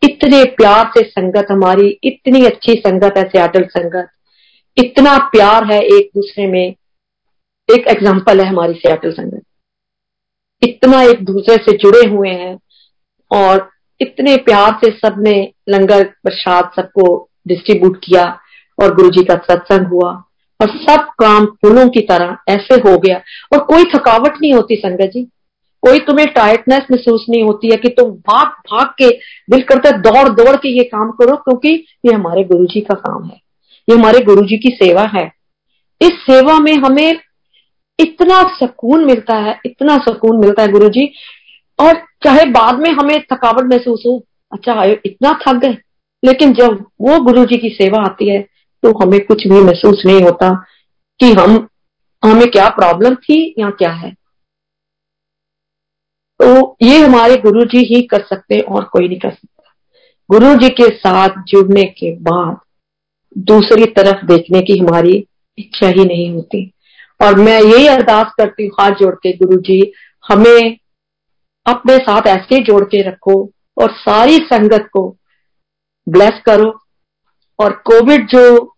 [0.02, 4.10] इतने प्यार से संगत हमारी, इतनी अच्छी संगत है, सियाटल संगत।
[4.78, 6.76] इतना प्यार है एक दूसरे में।
[7.70, 9.42] एक एग्ज़ाम्पल है हमारी सियाटल संगत।
[10.62, 12.58] इतना एक दूसरे से जुड़े हुए हैं
[13.32, 13.70] और
[14.02, 15.34] इतने प्यार से सबने
[15.70, 17.08] लंगर प्रसाद सबको
[17.48, 18.24] डिस्ट्रीब्यूट किया
[18.80, 20.12] और गुरु जी का सत्संग हुआ।
[20.62, 23.22] और सब काम फूलों की तरह ऐसे हो गया।
[23.54, 25.24] और कोई थकावट नहीं होती संगत जी।
[25.82, 29.10] कोई तुम्हें टायर्डनेस महसूस नहीं होती है कि तुम भाग भाग के
[29.50, 32.94] दिल करता है, दौड़ दौड़ के ये काम करो, क्योंकि ये हमारे गुरु जी का
[32.94, 33.42] काम है।
[33.90, 35.32] ये हमारे गुरु जी की सेवा है।
[36.02, 37.20] इस सेवा में हमें
[38.00, 41.14] इतना सुकून मिलता है, इतना सुकून मिलता है गुरु जी
[41.80, 41.94] और
[42.24, 45.78] चाहे बाद में हमें थकावट महसूस हो अच्छा इतना थक गए।
[46.26, 48.46] लेकिन जब वो गुरु जी की सेवा आती है
[48.84, 50.66] तो हमें कुछ भी महसूस नहीं होता
[51.20, 51.68] कि हम,
[52.26, 54.12] हमें क्या प्रॉब्लम थी या क्या है।
[56.40, 59.64] तो ये हमारे गुरु जी ही कर सकते और कोई नहीं कर सकता।
[60.32, 62.58] गुरु जी के साथ जुड़ने के बाद
[63.38, 66.72] दूसरी तरफ़ देखने की हमारी इच्छा ही नहीं होती।
[67.24, 69.92] और मैं यही अरदास करती हूँ, हाथ जोड़ के गुरु जी
[70.30, 70.78] हमें
[71.66, 75.18] अपने साथ ऐसे जोड़ के रखो और सारी संगत को
[76.10, 76.80] ब्लेस करो।
[77.60, 78.74] और कोविड जो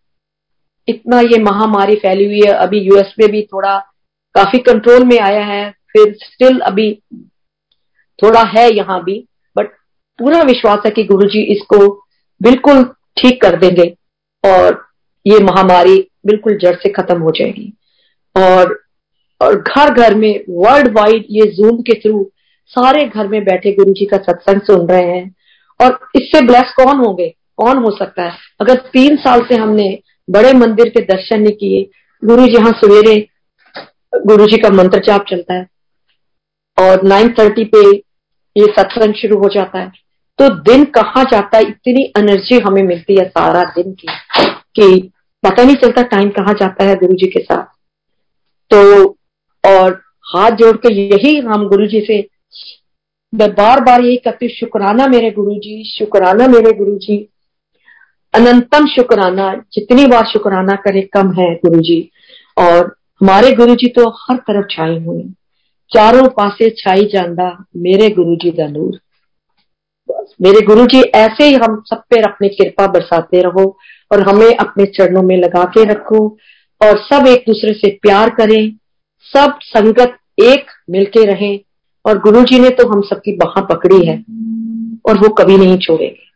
[0.88, 3.78] इतना ये महामारी फैली हुई है, अभी यूएस में भी थोड़ा
[4.36, 6.94] काफ़ी कंट्रोल में आया है, फिर स्टिल अभी
[8.20, 9.18] थोड़ा है यहाँ भी
[9.56, 9.72] बट
[10.20, 11.88] पूरा विश्वास है कि गुरु जी इसको
[12.42, 12.84] बिल्कुल
[13.18, 13.88] ठीक कर देंगे
[14.44, 14.86] और
[15.26, 17.74] ये महामारी बिल्कुल जड़ से खत्म हो जाएगी।
[18.36, 18.78] और
[19.42, 22.24] और घर घर में वर्ल्ड वाइड ये जूम के थ्रू
[22.72, 25.36] सारे घर में बैठे गुरु जी का सत्संग सुन रहे हैं।
[25.80, 27.34] और इससे ब्लेस कौन होंगे?
[27.60, 28.32] कौन हो सकता है?
[28.62, 29.88] अगर तीन साल से हमने
[30.28, 31.90] बड़े मंदिर के दर्शन नहीं किए,
[32.24, 33.16] गुरु जी यहाँ सवेरे,
[34.14, 35.68] गुरु जी का मंत्र जाप चलता है
[36.78, 37.80] और नाइन थर्टी पे
[38.56, 39.92] ये सत्संग शुरू हो जाता है।
[40.40, 41.64] तो दिन कहाँ जाता है?
[41.64, 44.08] इतनी एनर्जी हमें मिलती है सारा दिन की
[44.76, 45.12] कि
[45.44, 47.64] पता नहीं चलता टाइम कहाँ जाता है गुरु जी के साथ।
[48.72, 49.04] तो
[49.64, 52.20] और हाथ जोड़ के यही हम गुरु जी से,
[53.34, 57.18] मैं बार बार यही कहती हूँ, शुक्राना मेरे गुरु जी, शुक्राना मेरे गुरु जी।
[58.34, 62.00] अनंतम शुक्राना, जितनी बार शुक्राना करे, कम है गुरु जी
[62.58, 65.24] और हमारे गुरु जी तो हर तरफ़ छाए हुए
[65.92, 69.00] चारों पासे छाई जाता मेरे गुरु जी का नूर।
[70.42, 73.66] मेरे गुरु जी ऐसे ही हम सब पे अपनी कृपा बरसाते रहो
[74.12, 76.26] और हमें अपने चरणों में लगा के रखो
[76.82, 78.72] और सब एक दूसरे से प्यार करें,
[79.26, 81.60] सब संगत एक मिलके रहें।
[82.06, 84.18] और गुरु जी ने तो हम सबकी बाह पकड़ी है
[85.06, 86.29] और वो कभी नहीं छोड़ेंगे।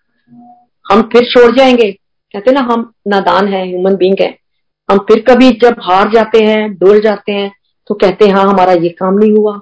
[0.94, 4.38] हम फिर छोड़ जाएँगे। कहते ना, हम नादान है ह्यूमन बींग है।
[4.91, 7.52] हम फिर कभी जब हार जाते हैं, डोल जाते हैं
[7.88, 9.60] तो कहते हैं हाँ हमारा ये काम नहीं हुआ।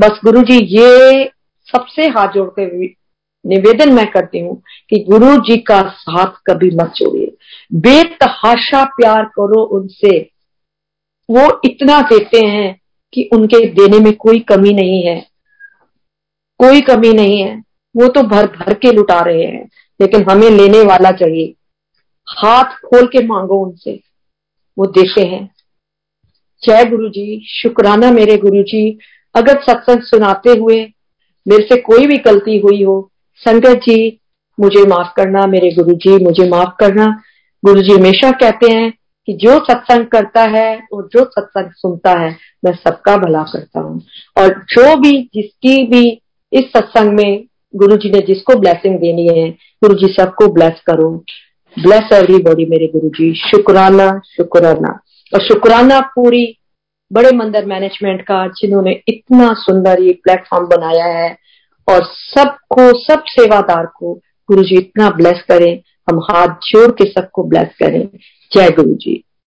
[0.00, 1.30] बस गुरु जी ये
[1.68, 2.88] सबसे हाथ जोड़ते हुए
[3.44, 7.36] निवेदन मैं करती हूँ कि गुरु जी का साथ कभी मत छोड़िए
[7.72, 10.18] बेतहाशा प्यार करो उनसे।
[11.30, 12.80] वो इतना देते हैं
[13.12, 15.20] कि उनके देने में कोई कमी नहीं है।
[16.58, 17.56] कोई कमी नहीं है।
[17.96, 19.68] वो तो भर भर के लुटा रहे हैं।
[20.00, 21.54] लेकिन हमें लेने वाला चाहिए।
[22.28, 24.00] हाथ खोल के मांगो उनसे।
[24.78, 25.54] वो देते हैं।
[26.62, 28.98] जय गुरु जी शुक्राना मेरे गुरु जी
[29.34, 30.90] अगर सत्संग सुनाते हुए
[31.48, 34.20] मेरे से कोई भी गलती हुई हो, संगत जी,
[34.60, 37.22] मुझे माफ़ करना, मेरे गुरु जी मुझे माफ़ करना।
[37.64, 38.92] गुरु जी हमेशा कहते हैं
[39.26, 44.02] कि जो सत्संग करता है और जो सत्संग सुनता है, मैं सबका भला करता हूँ।
[44.38, 46.22] और जो भी, जिसकी भी
[46.52, 47.44] इस सत्संग में
[47.76, 51.10] गुरु जी ने जिसको ब्लेसिंग देनी है गुरु जी सबको ब्लेस करो।
[51.78, 55.00] ब्लेस एवरीबॉडी मेरे गुरु जी शुक्राना शुक्राना।
[55.34, 56.58] और शुक्राना पूरी
[57.12, 61.38] बड़े मंदिर मैनेजमेंट का, जिन्होंने इतना सुंदर ये प्लेटफॉर्म बनाया है,
[61.88, 64.14] और सबको, सब सेवादार को
[64.50, 68.08] गुरु जी इतना ब्लेस करें। हम हाथ जोड़ के सबको ब्लेस करें।
[68.52, 69.24] जय गुरु जी